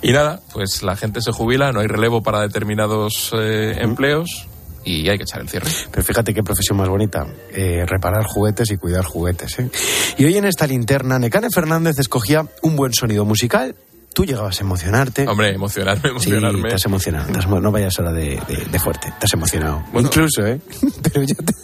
Y 0.00 0.12
nada, 0.12 0.40
pues 0.52 0.82
la 0.82 0.96
gente 0.96 1.20
se 1.20 1.30
jubila, 1.30 1.72
no 1.72 1.80
hay 1.80 1.86
relevo 1.86 2.22
para 2.22 2.40
determinados 2.40 3.30
eh, 3.34 3.76
Mm. 3.78 3.84
empleos 3.84 4.48
y 4.84 5.08
hay 5.08 5.18
que 5.18 5.24
echar 5.24 5.40
el 5.42 5.48
cierre. 5.48 5.70
Pero 5.90 6.02
fíjate 6.02 6.32
qué 6.34 6.42
profesión 6.42 6.78
más 6.78 6.88
bonita. 6.88 7.26
eh, 7.54 7.84
reparar 7.86 8.24
juguetes 8.24 8.70
y 8.70 8.76
cuidar 8.78 9.04
juguetes. 9.04 9.58
¿eh? 9.58 9.68
Y 10.16 10.24
hoy 10.24 10.36
en 10.38 10.46
esta 10.46 10.66
linterna, 10.66 11.18
Necane 11.18 11.48
Fernández 11.50 11.98
escogía 11.98 12.46
un 12.62 12.76
buen 12.76 12.92
sonido 12.94 13.24
musical. 13.26 13.76
Tú 14.14 14.24
llegabas 14.24 14.58
a 14.58 14.60
emocionarte. 14.62 15.26
Hombre, 15.26 15.54
emocionarme, 15.54 16.02
Sí, 16.02 16.08
emocionarme. 16.10 16.68
te 16.68 16.74
has 16.74 16.84
emocionado. 16.84 17.32
te 17.32 17.38
has 17.38 17.46
no 17.48 17.70
vayas 17.72 17.98
ahora 17.98 18.12
de, 18.12 18.40
de- 18.46 18.66
de 18.70 18.78
fuerte. 18.78 19.12
Te 19.18 19.26
has 19.26 19.32
emocionado. 19.32 19.82
Incluso, 19.94 20.46
¿eh? 20.46 20.60
Pero 21.02 21.22
ya 21.24 21.34
te, 21.34 21.54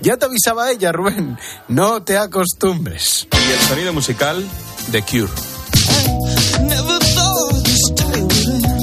ya 0.00 0.16
te 0.16 0.24
avisaba 0.26 0.70
ella, 0.70 0.92
Rubén. 0.92 1.38
No 1.68 2.02
te 2.02 2.16
acostumbres. 2.16 3.28
Y 3.32 3.52
el 3.52 3.60
sonido 3.60 3.92
musical 3.92 4.42
de 4.88 5.02
Cure. 5.02 5.28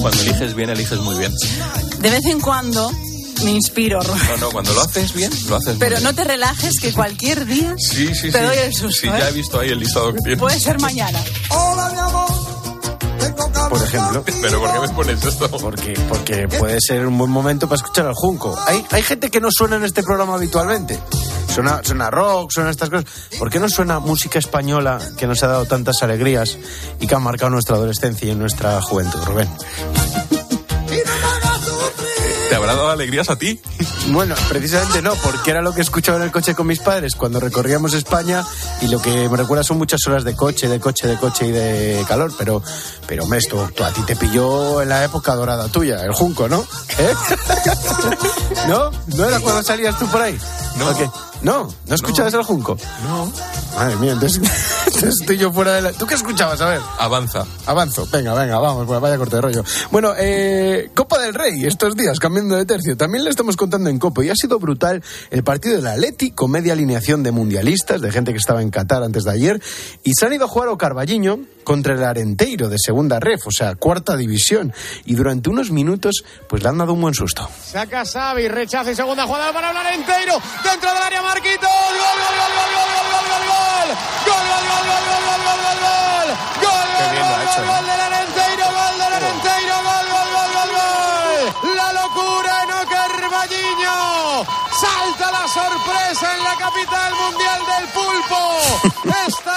Cuando 0.02 0.22
eliges 0.22 0.54
bien, 0.56 0.70
eliges 0.70 1.00
muy 1.00 1.18
bien. 1.18 1.32
De 2.00 2.10
vez 2.12 2.26
en 2.26 2.40
cuando 2.40 2.92
me 3.44 3.52
inspiro, 3.52 4.00
Rubén. 4.02 4.22
No, 4.30 4.38
no, 4.38 4.50
cuando 4.52 4.74
lo 4.74 4.82
haces 4.82 5.14
bien, 5.14 5.32
lo 5.50 5.58
haces 5.58 5.76
Pero 5.80 5.96
bien. 5.98 6.04
no 6.04 6.14
te 6.16 6.24
relajes 6.24 6.74
que 6.80 6.94
cualquier 6.94 7.46
día 7.46 7.76
Sí, 7.78 8.08
sí, 8.16 8.32
te 8.32 8.40
sí. 8.40 8.46
doy 8.46 8.58
el 8.58 8.74
susto. 8.74 9.02
Sí, 9.02 9.08
¿eh? 9.08 9.14
ya 9.20 9.30
he 9.30 9.32
visto 9.34 9.60
ahí 9.60 9.70
el 9.70 9.80
listado 9.80 10.14
que 10.14 10.20
tiene. 10.22 10.38
Puede 10.38 10.60
ser 10.60 10.80
mañana. 10.80 11.20
Por 13.70 13.82
ejemplo. 13.82 14.24
¿Pero 14.42 14.60
por 14.60 14.72
qué 14.74 14.80
me 14.80 14.90
pones 14.90 15.24
esto? 15.24 15.50
Porque, 15.50 16.00
porque 16.08 16.48
puede 16.48 16.80
ser 16.82 17.06
un 17.06 17.18
buen 17.18 17.32
momento 17.32 17.68
para 17.68 17.78
escuchar 17.78 18.06
al 18.08 18.14
Junco. 18.14 18.58
Hay, 18.68 18.86
hay 18.92 19.02
gente 19.04 19.30
que 19.30 19.40
no 19.40 19.50
suena 19.52 19.78
en 19.78 19.84
este 19.84 20.04
programa 20.04 20.36
habitualmente. 20.36 21.00
Suena, 21.54 21.82
suena 21.84 22.12
rock, 22.12 22.52
suena 22.52 22.70
estas 22.70 22.90
cosas. 22.90 23.06
¿Por 23.40 23.50
qué 23.50 23.60
no 23.60 23.68
suena 23.70 24.00
música 24.00 24.38
española 24.38 25.00
que 25.18 25.26
nos 25.26 25.42
ha 25.44 25.48
dado 25.48 25.66
tantas 25.66 26.04
alegrías 26.04 26.58
y 27.00 27.08
que 27.08 27.16
ha 27.16 27.20
marcado 27.20 27.50
nuestra 27.50 27.76
adolescencia 27.76 28.32
y 28.32 28.36
nuestra 28.36 28.80
juventud, 28.82 29.20
Rubén? 29.26 29.50
¿Te 32.50 32.56
habrá 32.56 32.76
dado 32.76 32.90
alegrías 32.90 33.30
a 33.30 33.36
ti? 33.38 33.60
Bueno, 34.08 34.34
precisamente 34.48 35.02
no, 35.02 35.14
porque 35.16 35.52
era 35.52 35.62
lo 35.62 35.74
que 35.74 35.82
escuchaba 35.82 36.18
en 36.18 36.24
el 36.24 36.32
coche 36.32 36.56
con 36.56 36.66
mis 36.68 36.80
padres 36.80 37.16
cuando 37.16 37.40
recorríamos 37.42 37.94
España 37.94 38.44
y 38.82 38.88
lo 38.88 39.02
que 39.02 39.28
me 39.30 39.36
recuerda 39.38 39.64
son 39.64 39.78
muchas 39.78 40.00
horas 40.08 40.24
de 40.24 40.34
coche, 40.36 40.70
de 40.70 40.80
coche, 40.80 41.08
de 41.08 41.18
coche 41.18 41.48
y 41.48 41.52
de 41.52 42.06
calor, 42.08 42.32
pero, 42.38 42.64
pero 43.06 43.32
esto 43.36 43.70
tú- 43.76 43.84
a 43.84 43.92
ti 43.92 44.02
te 44.04 44.16
pilló 44.16 44.82
en 44.82 44.90
la 44.90 45.04
época 45.04 45.36
dorada 45.36 45.68
tuya, 45.68 46.04
el 46.06 46.14
Junco, 46.14 46.48
¿no? 46.48 46.66
¿Eh? 46.98 47.14
¿No? 48.68 48.92
¿No 49.16 49.26
era 49.26 49.40
cuando 49.42 49.62
salías 49.64 49.98
tú 50.00 50.08
por 50.08 50.22
ahí? 50.22 50.38
No. 50.78 50.90
¿O 50.90 50.98
qué? 50.98 51.10
¿No? 51.42 51.74
¿No 51.88 51.96
escuchabas 51.96 52.34
el 52.34 52.44
Junco? 52.44 52.78
No. 53.04 53.32
Madre 53.76 53.96
mía, 53.98 54.13
entonces, 54.13 54.42
entonces 54.88 55.16
estoy 55.22 55.38
yo 55.38 55.52
fuera 55.52 55.74
de 55.74 55.82
la... 55.82 55.94
¿Tú 55.94 56.08
qué 56.08 56.16
escuchabas? 56.16 56.60
A 56.62 56.70
ver. 56.70 56.82
Avanza. 56.98 57.46
Avanzo, 57.66 58.08
venga, 58.12 58.34
venga, 58.34 58.60
vamos, 58.60 58.88
vaya 58.88 59.18
corte 59.18 59.36
de 59.36 59.42
rollo. 59.42 59.63
Bueno, 59.92 60.13
eh, 60.18 60.90
Copa 60.96 61.20
del 61.20 61.34
Rey, 61.34 61.66
estos 61.66 61.96
días, 61.96 62.20
cambiando 62.20 62.56
de 62.56 62.66
tercio, 62.66 62.98
también 62.98 63.24
le 63.24 63.30
estamos 63.30 63.56
contando 63.56 63.90
en 63.90 64.00
Copa 64.00 64.24
y 64.24 64.30
ha 64.30 64.36
sido 64.36 64.60
brutal 64.60 65.04
el 65.30 65.44
partido 65.44 65.76
de 65.76 65.82
la 65.84 65.92
Atleti 65.92 66.32
con 66.32 66.52
media 66.52 66.74
alineación 66.74 67.24
de 67.24 67.32
mundialistas, 67.32 68.02
de 68.02 68.12
gente 68.12 68.32
que 68.32 68.40
estaba 68.40 68.62
en 68.62 68.70
Qatar 68.70 69.04
antes 69.04 69.24
de 69.24 69.32
ayer, 69.32 69.62
y 70.04 70.13
se 70.13 70.26
han 70.26 70.34
ido 70.34 70.46
a 70.46 70.48
jugar 70.48 70.70
o 70.70 70.78
Carballiño 70.78 71.40
contra 71.68 71.96
el 71.96 72.04
Arenteiro 72.06 72.70
de 72.70 72.78
segunda 72.80 73.20
ref, 73.20 73.46
o 73.46 73.52
sea, 73.52 73.76
cuarta 73.76 74.16
división, 74.16 74.72
y 75.04 75.16
durante 75.16 75.50
unos 75.50 75.70
minutos, 75.70 76.24
pues 76.48 76.64
le 76.64 76.70
han 76.70 76.78
dado 76.78 76.94
un 76.94 77.02
buen 77.02 77.14
susto. 77.14 77.50
Saca 77.62 78.06
Xavi, 78.06 78.48
rechaza 78.48 78.92
y 78.92 78.96
segunda 78.96 79.28
jugada 79.28 79.52
para 79.52 79.68
hablar 79.68 79.92
entero. 79.94 80.40
Dentro 80.64 80.94
del 80.94 81.04
área 81.04 81.22
Marquitos. 81.22 81.68
Gol, 81.68 82.18
gol, 82.24 82.36
gol, 82.40 82.52
gol, 82.56 82.72
gol, 82.72 82.88
gol, 82.96 83.08
gol, 83.12 83.26
gol, 83.28 83.44
gol. 83.52 83.90
Gol, 84.28 84.44
gol, 84.48 84.64
gol, 84.72 84.86
gol, 84.88 85.04
gol, 85.12 85.24
gol, 85.28 85.42
gol, 85.44 85.60
gol, 85.68 85.80
gol. 85.84 86.30
Gol, 86.64 86.88
Qué 86.96 87.06
bien 87.12 87.28
lo 87.28 87.36
ha 87.36 87.44
hecho, 87.44 87.60
gol, 87.60 87.68
gol 87.68 87.84
¿eh? 87.84 87.92
del 87.92 88.02
Arenteiro, 88.08 88.66
gol 88.72 88.96
del 89.04 89.14
Arenteiro, 89.20 89.76
gol, 89.84 90.06
gol, 90.08 90.30
gol, 90.38 90.52
gol, 90.56 90.72
gol. 90.72 91.76
La 91.76 91.90
locura 92.00 92.54
en 92.64 92.72
Carballiño. 92.96 93.98
Salta 94.72 95.28
la 95.36 95.46
sorpresa 95.52 96.26
en 96.32 96.42
la 96.48 96.56
capital 96.64 97.12
mundial 97.12 97.60
del 97.76 97.86
pulpo. 97.92 98.40
Estaría 99.28 99.57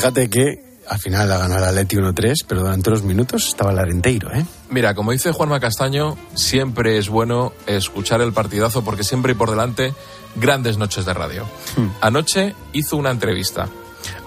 Fíjate 0.00 0.30
que 0.30 0.62
al 0.88 0.98
final 0.98 1.30
ha 1.32 1.38
ganado 1.38 1.58
el 1.64 1.68
Atleti 1.70 1.96
1-3, 1.96 2.44
pero 2.46 2.60
durante 2.62 2.88
unos 2.90 3.02
minutos 3.02 3.48
estaba 3.48 3.72
el 3.72 3.78
Arenteiro, 3.78 4.32
¿eh? 4.32 4.46
Mira, 4.70 4.94
como 4.94 5.12
dice 5.12 5.32
Juanma 5.32 5.60
Castaño, 5.60 6.16
siempre 6.34 6.98
es 6.98 7.08
bueno 7.08 7.52
escuchar 7.66 8.20
el 8.20 8.32
partidazo 8.32 8.84
porque 8.84 9.04
siempre 9.04 9.32
hay 9.32 9.38
por 9.38 9.50
delante 9.50 9.92
grandes 10.36 10.78
noches 10.78 11.04
de 11.04 11.14
radio. 11.14 11.46
Hmm. 11.76 11.88
Anoche 12.00 12.54
hizo 12.72 12.96
una 12.96 13.10
entrevista 13.10 13.68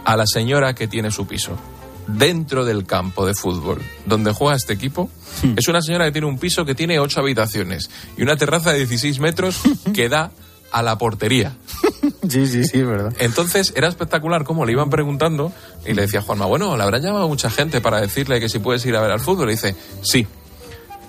a 0.03 0.17
la 0.17 0.27
señora 0.27 0.75
que 0.75 0.87
tiene 0.87 1.09
su 1.11 1.25
piso. 1.25 1.57
dentro 2.07 2.65
del 2.65 2.85
campo 2.85 3.25
de 3.25 3.33
fútbol 3.35 3.79
donde 4.05 4.33
juega 4.33 4.55
este 4.55 4.73
equipo 4.73 5.09
Hmm. 5.43 5.53
es 5.55 5.67
una 5.69 5.81
señora 5.81 6.05
que 6.05 6.11
tiene 6.11 6.27
un 6.27 6.37
piso 6.37 6.65
que 6.65 6.75
tiene 6.75 6.99
ocho 6.99 7.21
habitaciones 7.21 7.89
y 8.17 8.23
una 8.23 8.35
terraza 8.35 8.73
de 8.73 8.79
16 8.79 9.19
metros 9.19 9.61
que 9.93 10.09
da 10.09 10.31
a 10.71 10.81
la 10.81 10.97
portería. 10.97 11.53
Sí, 12.29 12.45
sí, 12.47 12.63
sí, 12.63 12.81
verdad. 12.83 13.13
Entonces 13.19 13.73
era 13.75 13.87
espectacular 13.87 14.43
cómo 14.43 14.63
le 14.63 14.71
iban 14.71 14.89
preguntando 14.89 15.51
y 15.85 15.93
le 15.93 16.03
decía 16.03 16.21
Juanma, 16.21 16.45
bueno, 16.45 16.77
le 16.77 16.83
habrán 16.83 17.01
llamado 17.01 17.27
mucha 17.27 17.49
gente 17.49 17.81
para 17.81 17.99
decirle 17.99 18.39
que 18.39 18.47
si 18.47 18.59
puedes 18.59 18.85
ir 18.85 18.95
a 18.95 19.01
ver 19.01 19.11
al 19.11 19.19
fútbol. 19.19 19.49
Y 19.49 19.53
dice, 19.53 19.75
sí, 20.01 20.27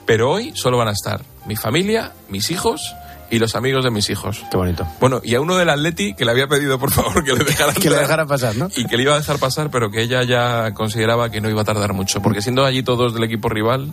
pero 0.06 0.30
hoy 0.30 0.52
solo 0.54 0.78
van 0.78 0.88
a 0.88 0.92
estar 0.92 1.22
mi 1.46 1.54
familia, 1.54 2.12
mis 2.28 2.50
hijos 2.50 2.94
y 3.30 3.38
los 3.38 3.54
amigos 3.54 3.84
de 3.84 3.90
mis 3.90 4.10
hijos. 4.10 4.44
Qué 4.50 4.56
bonito. 4.56 4.86
Bueno, 5.00 5.20
y 5.22 5.34
a 5.34 5.40
uno 5.40 5.56
del 5.56 5.70
Atleti 5.70 6.14
que 6.14 6.24
le 6.24 6.32
había 6.32 6.48
pedido 6.48 6.78
por 6.78 6.90
favor 6.90 7.24
que 7.24 7.32
le 7.32 7.44
dejara 7.44 7.72
Que 7.80 7.90
le 7.90 7.96
dejara 7.96 8.26
pasar, 8.26 8.56
¿no? 8.56 8.68
y 8.74 8.86
que 8.86 8.96
le 8.96 9.04
iba 9.04 9.14
a 9.14 9.18
dejar 9.18 9.38
pasar, 9.38 9.70
pero 9.70 9.90
que 9.90 10.02
ella 10.02 10.22
ya 10.22 10.72
consideraba 10.74 11.30
que 11.30 11.40
no 11.40 11.48
iba 11.48 11.62
a 11.62 11.64
tardar 11.64 11.92
mucho, 11.92 12.20
porque 12.20 12.42
siendo 12.42 12.64
allí 12.64 12.82
todos 12.82 13.14
del 13.14 13.24
equipo 13.24 13.48
rival, 13.48 13.92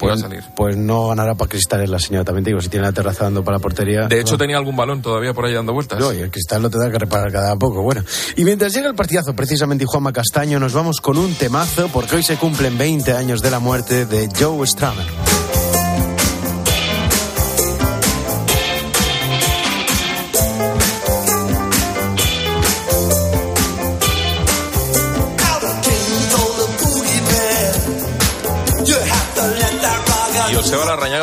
pueda 0.00 0.16
salir. 0.16 0.42
Pues 0.56 0.76
no 0.76 1.08
ganará 1.08 1.34
para 1.34 1.48
cristales 1.48 1.88
la 1.90 1.98
señora, 1.98 2.24
también 2.24 2.44
te 2.44 2.50
digo, 2.50 2.60
si 2.60 2.68
tiene 2.68 2.86
la 2.86 2.92
terraza 2.92 3.24
dando 3.24 3.44
para 3.44 3.58
la 3.58 3.62
portería. 3.62 4.08
De 4.08 4.20
hecho, 4.20 4.32
no. 4.32 4.38
tenía 4.38 4.56
algún 4.56 4.74
balón 4.74 5.02
todavía 5.02 5.34
por 5.34 5.44
ahí 5.44 5.52
dando 5.52 5.72
vueltas. 5.72 6.00
No, 6.00 6.12
y 6.12 6.18
el 6.18 6.30
cristal 6.30 6.62
lo 6.62 6.70
tendrá 6.70 6.90
que 6.90 6.98
reparar 6.98 7.30
cada 7.30 7.54
poco. 7.56 7.82
Bueno, 7.82 8.02
y 8.36 8.44
mientras 8.44 8.72
llega 8.72 8.88
el 8.88 8.94
partidazo, 8.94 9.34
precisamente, 9.34 9.84
Juanma 9.86 10.12
Castaño, 10.12 10.58
nos 10.58 10.72
vamos 10.72 11.00
con 11.00 11.18
un 11.18 11.34
temazo, 11.34 11.88
porque 11.92 12.16
hoy 12.16 12.22
se 12.22 12.36
cumplen 12.36 12.78
20 12.78 13.12
años 13.12 13.42
de 13.42 13.50
la 13.50 13.58
muerte 13.60 14.06
de 14.06 14.28
Joe 14.38 14.66
Strummer. 14.66 15.49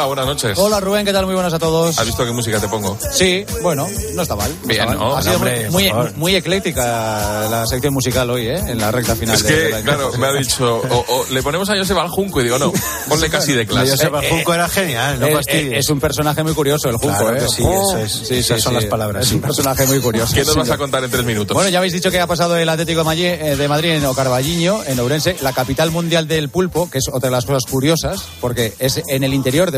Buenas 0.05 0.25
noches. 0.25 0.57
Hola 0.57 0.79
Rubén, 0.79 1.05
¿qué 1.05 1.11
tal? 1.13 1.25
Muy 1.25 1.33
buenas 1.33 1.53
a 1.53 1.59
todos. 1.59 1.97
¿Has 1.97 2.05
visto 2.05 2.23
qué 2.25 2.31
música 2.31 2.59
te 2.59 2.67
pongo? 2.67 2.97
Sí, 3.11 3.45
bueno, 3.61 3.87
no 4.13 4.21
está 4.21 4.35
mal. 4.35 4.51
no 4.61 4.67
Bien, 4.67 4.81
está 4.81 4.85
mal. 4.95 4.97
¿no? 4.99 5.15
Ha 5.17 5.21
sido 5.21 5.35
Hombre, 5.35 5.69
muy, 5.71 5.91
muy, 5.91 6.09
muy 6.15 6.35
ecléctica 6.35 7.47
la 7.49 7.65
sección 7.65 7.93
musical 7.93 8.29
hoy, 8.29 8.47
¿eh? 8.47 8.55
En 8.67 8.77
la 8.79 8.91
recta 8.91 9.15
final. 9.15 9.35
Es 9.35 9.43
de- 9.43 9.55
de 9.55 9.63
que, 9.65 9.69
la 9.71 9.81
claro, 9.81 10.11
me 10.17 10.27
ha 10.27 10.33
dicho, 10.33 10.77
o, 10.89 11.05
o 11.07 11.25
le 11.31 11.41
ponemos 11.43 11.69
a 11.69 11.77
Joseba 11.77 12.03
al 12.03 12.09
Junco 12.09 12.41
y 12.41 12.45
digo, 12.45 12.57
no, 12.59 12.71
ponle 13.09 13.29
casi 13.29 13.53
de 13.53 13.65
clase. 13.67 13.91
Joseba 13.91 14.21
Junco 14.29 14.53
era 14.53 14.67
genial, 14.69 15.19
no 15.19 15.27
Eh, 15.27 15.33
fastidies. 15.35 15.73
eh, 15.73 15.77
es 15.79 15.89
un 15.89 15.99
personaje 15.99 16.43
muy 16.43 16.53
curioso, 16.53 16.89
el 16.89 16.95
Junco, 16.97 17.17
Claro 17.17 17.35
¿eh? 17.37 17.39
que 17.39 17.47
sí, 17.47 17.63
Oh. 17.65 17.97
eso 17.97 17.97
es. 18.23 18.31
Esas 18.31 18.61
son 18.61 18.73
las 18.75 18.85
palabras, 18.85 19.23
Es 19.23 19.29
sí. 19.29 19.35
un 19.35 19.41
personaje 19.41 19.85
muy 19.87 19.99
curioso. 19.99 20.33
¿Qué 20.33 20.43
nos 20.43 20.53
Sí, 20.53 20.59
vas 20.59 20.69
a 20.71 20.77
contar 20.77 21.03
en 21.03 21.11
tres 21.11 21.25
minutos? 21.25 21.53
Bueno, 21.55 21.69
ya 21.69 21.79
habéis 21.79 21.93
dicho 21.93 22.11
que 22.11 22.19
ha 22.19 22.27
pasado 22.27 22.55
el 22.57 22.69
Atlético 22.69 22.99
de 22.99 23.05
Madrid, 23.05 23.25
eh, 23.25 23.55
de 23.55 23.67
Madrid 23.67 23.89
en 23.91 24.05
Ocarvalliño, 24.05 24.83
en 24.85 24.99
Ourense, 24.99 25.35
la 25.41 25.53
capital 25.53 25.91
mundial 25.91 26.27
del 26.27 26.49
pulpo, 26.49 26.89
que 26.89 26.99
es 26.99 27.07
otra 27.11 27.29
de 27.29 27.35
las 27.35 27.45
cosas 27.45 27.63
curiosas, 27.69 28.21
porque 28.41 28.73
es 28.79 29.01
en 29.07 29.23
el 29.23 29.33
interior 29.33 29.71
de 29.71 29.77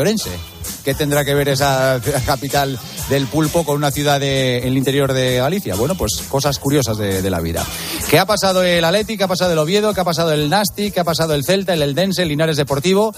¿Qué 0.84 0.94
tendrá 0.94 1.24
que 1.24 1.34
ver 1.34 1.48
esa 1.48 2.00
capital 2.26 2.78
del 3.08 3.26
pulpo 3.26 3.64
con 3.64 3.76
una 3.76 3.90
ciudad 3.90 4.18
de- 4.20 4.58
en 4.58 4.64
el 4.68 4.78
interior 4.78 5.12
de 5.12 5.36
Galicia? 5.38 5.74
Bueno, 5.74 5.94
pues 5.94 6.22
cosas 6.28 6.58
curiosas 6.58 6.96
de 6.98 7.30
la 7.30 7.40
vida. 7.40 7.64
¿Qué 8.10 8.18
ha 8.18 8.26
pasado 8.26 8.64
el 8.64 8.84
Atleti? 8.84 9.16
¿Qué 9.16 9.22
ha 9.22 9.28
pasado 9.28 9.52
el 9.52 9.58
Oviedo? 9.58 9.94
¿Qué 9.94 10.00
ha 10.00 10.04
pasado 10.04 10.32
el 10.32 10.50
Nasti? 10.50 10.90
¿Qué 10.90 10.98
ha 10.98 11.04
pasado 11.04 11.32
el 11.32 11.44
Celta, 11.44 11.74
el 11.74 11.82
Eldense, 11.82 12.22
el 12.22 12.28
Linares 12.28 12.56
Deportivo? 12.56 13.14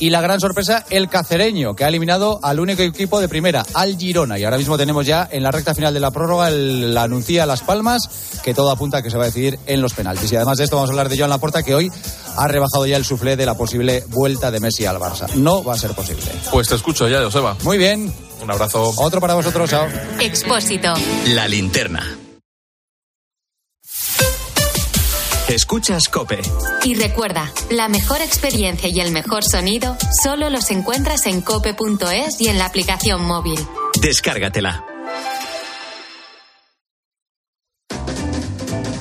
Y 0.00 0.10
la 0.10 0.20
gran 0.20 0.40
sorpresa, 0.40 0.84
el 0.90 1.08
Cacereño, 1.08 1.76
que 1.76 1.84
ha 1.84 1.88
eliminado 1.88 2.40
al 2.42 2.58
único 2.58 2.82
equipo 2.82 3.20
de 3.20 3.28
primera, 3.28 3.64
al 3.72 3.96
Girona. 3.96 4.40
Y 4.40 4.44
ahora 4.44 4.58
mismo 4.58 4.76
tenemos 4.76 5.06
ya 5.06 5.28
en 5.30 5.44
la 5.44 5.52
recta 5.52 5.76
final 5.76 5.94
de 5.94 6.00
la 6.00 6.10
prórroga 6.10 6.48
el, 6.48 6.92
la 6.92 7.04
anuncia 7.04 7.46
Las 7.46 7.60
Palmas, 7.60 8.02
que 8.42 8.52
todo 8.52 8.72
apunta 8.72 8.98
a 8.98 9.02
que 9.02 9.12
se 9.12 9.16
va 9.16 9.22
a 9.22 9.26
decidir 9.26 9.60
en 9.66 9.80
los 9.80 9.94
penaltis. 9.94 10.32
Y 10.32 10.34
además 10.34 10.58
de 10.58 10.64
esto 10.64 10.74
vamos 10.74 10.90
a 10.90 10.92
hablar 10.94 11.08
de 11.08 11.18
Joan 11.18 11.30
Laporta, 11.30 11.62
que 11.62 11.76
hoy 11.76 11.92
ha 12.36 12.48
rebajado 12.48 12.84
ya 12.84 12.96
el 12.96 13.04
suflé 13.04 13.36
de 13.36 13.46
la 13.46 13.56
posible 13.56 14.02
vuelta 14.08 14.50
de 14.50 14.58
Messi 14.58 14.86
al 14.86 14.96
Barça. 14.96 15.32
No 15.34 15.62
va 15.62 15.74
a 15.74 15.78
ser 15.78 15.92
posible. 15.92 16.24
Pues 16.50 16.66
te 16.66 16.74
escucho 16.74 17.06
ya, 17.06 17.22
Joseba. 17.22 17.56
Muy 17.62 17.78
bien. 17.78 18.12
Un 18.42 18.50
abrazo. 18.50 18.92
Otro 18.96 19.20
para 19.20 19.34
vosotros, 19.34 19.70
chao. 19.70 19.86
Expósito. 20.18 20.92
La 21.26 21.46
linterna. 21.46 22.21
Escuchas 25.52 26.08
Cope. 26.08 26.40
Y 26.82 26.94
recuerda, 26.94 27.52
la 27.70 27.86
mejor 27.88 28.22
experiencia 28.22 28.88
y 28.88 29.00
el 29.00 29.12
mejor 29.12 29.44
sonido 29.44 29.98
solo 30.22 30.48
los 30.48 30.70
encuentras 30.70 31.26
en 31.26 31.42
cope.es 31.42 32.40
y 32.40 32.48
en 32.48 32.56
la 32.56 32.64
aplicación 32.64 33.22
móvil. 33.22 33.60
Descárgatela. 34.00 34.86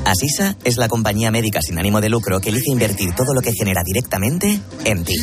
Asisa 0.04 0.58
es 0.66 0.76
la 0.76 0.90
compañía 0.90 1.32
médica 1.32 1.62
sin 1.62 1.80
ánimo 1.80 2.02
de 2.02 2.10
lucro 2.10 2.42
que 2.42 2.50
elige 2.50 2.70
invertir 2.70 3.16
todo 3.16 3.34
lo 3.34 3.40
que 3.40 3.54
genera 3.54 3.82
directamente 3.86 4.60
en 4.84 5.06
ti. 5.06 5.16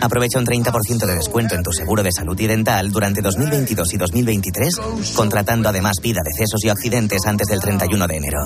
Aprovecha 0.00 0.38
un 0.38 0.46
30% 0.46 1.06
de 1.06 1.16
descuento 1.16 1.56
en 1.56 1.64
tu 1.64 1.72
seguro 1.72 2.04
de 2.04 2.12
salud 2.12 2.38
y 2.38 2.46
dental 2.46 2.92
durante 2.92 3.20
2022 3.20 3.94
y 3.94 3.96
2023, 3.96 4.76
contratando 5.16 5.68
además 5.68 5.96
vida, 6.00 6.20
decesos 6.24 6.62
y 6.62 6.68
accidentes 6.68 7.26
antes 7.26 7.48
del 7.48 7.58
31 7.58 8.06
de 8.06 8.16
enero. 8.16 8.38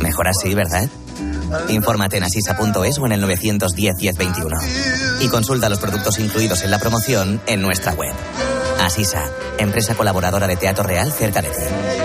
Mejor 0.00 0.28
así, 0.28 0.54
¿verdad? 0.54 0.88
Infórmate 1.68 2.18
en 2.18 2.24
asisa.es 2.24 2.98
o 2.98 3.06
en 3.06 3.12
el 3.12 3.20
910 3.20 3.96
1021. 3.96 4.56
Y 5.20 5.28
consulta 5.28 5.68
los 5.68 5.78
productos 5.78 6.18
incluidos 6.18 6.62
en 6.62 6.70
la 6.70 6.78
promoción 6.78 7.40
en 7.46 7.62
nuestra 7.62 7.92
web. 7.94 8.14
Asisa, 8.80 9.24
empresa 9.58 9.94
colaboradora 9.94 10.46
de 10.46 10.56
Teatro 10.56 10.84
Real 10.84 11.12
cerca 11.12 11.42
de 11.42 11.48
ti. 11.50 11.97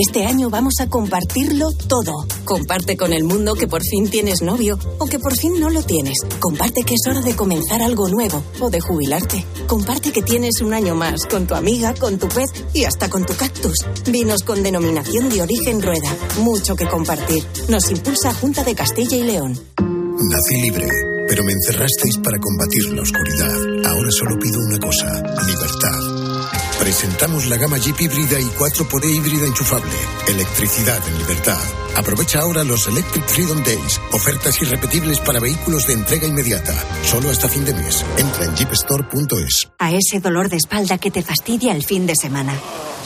Este 0.00 0.24
año 0.26 0.48
vamos 0.48 0.74
a 0.80 0.88
compartirlo 0.88 1.72
todo. 1.72 2.24
Comparte 2.44 2.96
con 2.96 3.12
el 3.12 3.24
mundo 3.24 3.54
que 3.54 3.66
por 3.66 3.82
fin 3.82 4.08
tienes 4.08 4.42
novio 4.42 4.78
o 4.98 5.06
que 5.06 5.18
por 5.18 5.36
fin 5.36 5.58
no 5.58 5.70
lo 5.70 5.82
tienes. 5.82 6.18
Comparte 6.38 6.84
que 6.84 6.94
es 6.94 7.00
hora 7.10 7.20
de 7.20 7.34
comenzar 7.34 7.82
algo 7.82 8.08
nuevo 8.08 8.44
o 8.60 8.70
de 8.70 8.80
jubilarte. 8.80 9.44
Comparte 9.66 10.12
que 10.12 10.22
tienes 10.22 10.60
un 10.60 10.72
año 10.72 10.94
más 10.94 11.26
con 11.26 11.48
tu 11.48 11.56
amiga, 11.56 11.94
con 11.94 12.16
tu 12.16 12.28
pez 12.28 12.48
y 12.72 12.84
hasta 12.84 13.10
con 13.10 13.26
tu 13.26 13.34
cactus. 13.34 13.74
Vinos 14.06 14.44
con 14.44 14.62
denominación 14.62 15.30
de 15.30 15.42
origen 15.42 15.82
rueda. 15.82 16.16
Mucho 16.42 16.76
que 16.76 16.86
compartir. 16.86 17.44
Nos 17.68 17.90
impulsa 17.90 18.32
Junta 18.34 18.62
de 18.62 18.76
Castilla 18.76 19.16
y 19.16 19.24
León. 19.24 19.58
Nací 19.80 20.62
libre, 20.62 20.86
pero 21.26 21.42
me 21.42 21.50
encerrasteis 21.50 22.18
para 22.18 22.38
combatir 22.38 22.84
la 22.94 23.02
oscuridad. 23.02 23.90
Ahora 23.90 24.10
solo 24.12 24.38
pido 24.38 24.60
una 24.60 24.78
cosa, 24.78 25.06
libertad. 25.44 26.37
Presentamos 26.78 27.46
la 27.46 27.56
gama 27.56 27.76
Jeep 27.76 28.00
híbrida 28.00 28.40
y 28.40 28.44
4xE 28.44 29.10
híbrida 29.10 29.46
enchufable. 29.46 29.92
Electricidad 30.28 31.00
en 31.08 31.18
libertad. 31.18 31.60
Aprovecha 31.96 32.40
ahora 32.40 32.62
los 32.62 32.86
Electric 32.86 33.26
Freedom 33.26 33.62
Days. 33.64 34.00
Ofertas 34.12 34.62
irrepetibles 34.62 35.18
para 35.20 35.40
vehículos 35.40 35.86
de 35.88 35.94
entrega 35.94 36.28
inmediata. 36.28 36.74
Solo 37.02 37.30
hasta 37.30 37.48
fin 37.48 37.64
de 37.64 37.74
mes. 37.74 38.04
Entra 38.16 38.44
en 38.44 38.54
jeepstore.es. 38.54 39.68
A 39.78 39.92
ese 39.92 40.20
dolor 40.20 40.48
de 40.48 40.56
espalda 40.56 40.98
que 40.98 41.10
te 41.10 41.22
fastidia 41.22 41.72
el 41.72 41.84
fin 41.84 42.06
de 42.06 42.14
semana. 42.14 42.54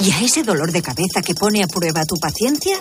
Y 0.04 0.10
a 0.10 0.20
ese 0.20 0.42
dolor 0.42 0.70
de 0.70 0.82
cabeza 0.82 1.22
que 1.24 1.34
pone 1.34 1.62
a 1.62 1.66
prueba 1.66 2.04
tu 2.04 2.16
paciencia, 2.16 2.76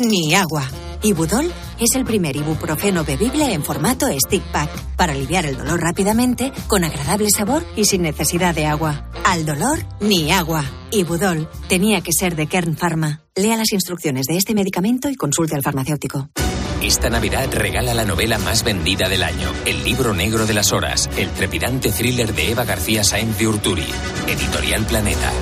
ni 0.00 0.34
agua. 0.34 0.68
Ibudol 1.02 1.52
es 1.84 1.94
el 1.94 2.04
primer 2.04 2.36
ibuprofeno 2.36 3.04
bebible 3.04 3.52
en 3.52 3.62
formato 3.62 4.06
stick 4.18 4.42
pack 4.52 4.70
para 4.96 5.12
aliviar 5.12 5.46
el 5.46 5.56
dolor 5.56 5.80
rápidamente, 5.80 6.52
con 6.68 6.84
agradable 6.84 7.28
sabor 7.30 7.64
y 7.76 7.84
sin 7.84 8.02
necesidad 8.02 8.54
de 8.54 8.66
agua. 8.66 9.08
Al 9.24 9.46
dolor, 9.46 9.78
ni 10.00 10.30
agua. 10.32 10.64
Ibudol 10.90 11.48
tenía 11.68 12.00
que 12.00 12.12
ser 12.12 12.36
de 12.36 12.46
Kern 12.46 12.76
Pharma. 12.76 13.22
Lea 13.34 13.56
las 13.56 13.72
instrucciones 13.72 14.26
de 14.26 14.36
este 14.36 14.54
medicamento 14.54 15.08
y 15.08 15.16
consulte 15.16 15.54
al 15.54 15.62
farmacéutico. 15.62 16.28
Esta 16.82 17.10
Navidad 17.10 17.48
regala 17.52 17.94
la 17.94 18.04
novela 18.04 18.38
más 18.38 18.64
vendida 18.64 19.08
del 19.08 19.22
año, 19.22 19.52
El 19.64 19.84
libro 19.84 20.14
negro 20.14 20.46
de 20.46 20.54
las 20.54 20.72
horas, 20.72 21.08
el 21.16 21.30
trepidante 21.30 21.92
thriller 21.92 22.34
de 22.34 22.50
Eva 22.50 22.64
García 22.64 23.04
Sáenz 23.04 23.38
de 23.38 23.46
Urturi, 23.46 23.86
Editorial 24.26 24.84
Planeta. 24.86 25.32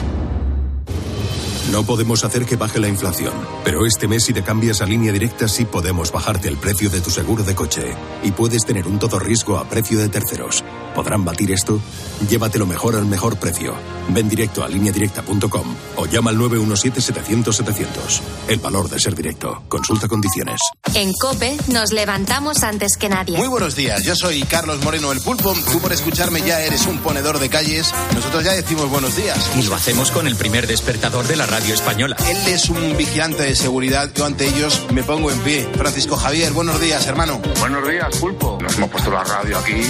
No 1.69 1.85
podemos 1.85 2.25
hacer 2.25 2.47
que 2.47 2.57
baje 2.57 2.81
la 2.81 2.89
inflación, 2.89 3.33
pero 3.65 3.87
este 3.87 4.09
mes 4.09 4.25
si 4.25 4.33
te 4.33 4.43
cambias 4.43 4.81
a 4.81 4.87
línea 4.87 5.13
directa 5.13 5.47
sí 5.47 5.65
podemos 5.65 6.11
bajarte 6.11 6.49
el 6.49 6.57
precio 6.57 6.91
de 6.91 7.01
tu 7.01 7.11
seguro 7.11 7.45
de 7.45 7.55
coche 7.55 7.95
y 8.25 8.33
puedes 8.33 8.65
tener 8.65 8.89
un 8.89 8.99
todo 8.99 9.19
riesgo 9.21 9.57
a 9.59 9.69
precio 9.69 9.99
de 9.99 10.09
terceros. 10.09 10.65
¿Podrán 10.95 11.25
batir 11.25 11.53
esto? 11.53 11.81
Llévatelo 12.29 12.67
mejor 12.67 12.97
al 12.97 13.07
mejor 13.07 13.39
precio. 13.39 13.75
Ven 14.09 14.29
directo 14.29 14.65
a 14.65 14.69
lineadirecta.com 14.69 15.77
o 15.97 16.07
llama 16.07 16.31
al 16.31 16.39
917-700-700. 16.39 18.21
El 18.49 18.59
valor 18.59 18.89
de 18.89 18.99
ser 18.99 19.15
directo. 19.15 19.63
Consulta 19.69 20.09
condiciones. 20.09 20.61
En 20.95 21.13
Cope 21.13 21.57
nos 21.69 21.93
levantamos 21.93 22.65
antes 22.65 22.97
que 22.97 23.09
nadie. 23.09 23.37
Muy 23.39 23.47
buenos 23.47 23.77
días, 23.77 24.03
yo 24.03 24.17
soy 24.17 24.43
Carlos 24.43 24.83
Moreno 24.83 25.13
el 25.13 25.21
Pulpo. 25.21 25.55
Tú 25.71 25.81
por 25.81 25.93
escucharme 25.93 26.41
ya 26.43 26.61
eres 26.61 26.87
un 26.87 26.99
ponedor 26.99 27.39
de 27.39 27.49
calles. 27.49 27.93
Nosotros 28.15 28.43
ya 28.43 28.53
decimos 28.53 28.91
buenos 28.91 29.15
días. 29.15 29.39
Y 29.57 29.63
lo 29.63 29.75
hacemos 29.77 30.11
con 30.11 30.27
el 30.27 30.35
primer 30.35 30.67
despertador 30.67 31.27
de 31.29 31.37
la 31.37 31.47
Radio 31.51 31.75
Española. 31.75 32.17
Él 32.29 32.39
es 32.47 32.69
un 32.69 32.97
vigilante 32.97 33.43
de 33.43 33.57
seguridad. 33.57 34.09
Yo 34.15 34.25
ante 34.25 34.47
ellos 34.47 34.87
me 34.93 35.03
pongo 35.03 35.33
en 35.33 35.41
pie. 35.41 35.69
Francisco 35.77 36.17
Javier, 36.17 36.53
buenos 36.53 36.81
días, 36.81 37.05
hermano. 37.09 37.43
Buenos 37.59 37.89
días, 37.89 38.17
Pulpo. 38.19 38.57
Nos 38.63 38.77
hemos 38.77 38.89
puesto 38.89 39.11
la 39.11 39.25
radio 39.25 39.59
aquí, 39.59 39.83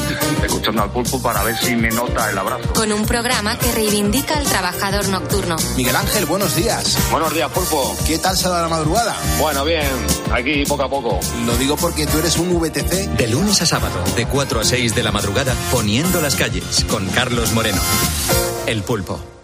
escuchando 0.42 0.82
al 0.82 0.90
Pulpo 0.90 1.20
para 1.20 1.42
ver 1.42 1.58
si 1.58 1.76
me 1.76 1.90
nota 1.90 2.30
el 2.30 2.38
abrazo. 2.38 2.72
Con 2.72 2.90
un 2.92 3.04
programa 3.04 3.58
que 3.58 3.70
reivindica 3.72 4.38
al 4.38 4.44
trabajador 4.44 5.06
nocturno. 5.08 5.56
Miguel 5.76 5.96
Ángel, 5.96 6.24
buenos 6.24 6.56
días. 6.56 6.96
Buenos 7.10 7.34
días, 7.34 7.50
Pulpo. 7.50 7.94
¿Qué 8.06 8.16
tal 8.16 8.38
se 8.38 8.48
da 8.48 8.62
la 8.62 8.68
madrugada? 8.68 9.14
Bueno, 9.38 9.62
bien, 9.62 9.86
aquí 10.32 10.64
poco 10.64 10.84
a 10.84 10.88
poco. 10.88 11.20
Lo 11.44 11.58
digo 11.58 11.76
porque 11.76 12.06
tú 12.06 12.20
eres 12.20 12.38
un 12.38 12.58
VTC. 12.58 13.18
De 13.18 13.26
lunes 13.26 13.60
a 13.60 13.66
sábado, 13.66 14.02
de 14.16 14.24
4 14.24 14.60
a 14.60 14.64
6 14.64 14.94
de 14.94 15.02
la 15.02 15.12
madrugada, 15.12 15.54
poniendo 15.70 16.22
las 16.22 16.36
calles, 16.36 16.86
con 16.88 17.06
Carlos 17.10 17.52
Moreno. 17.52 17.82
El 18.66 18.82
Pulpo. 18.82 19.39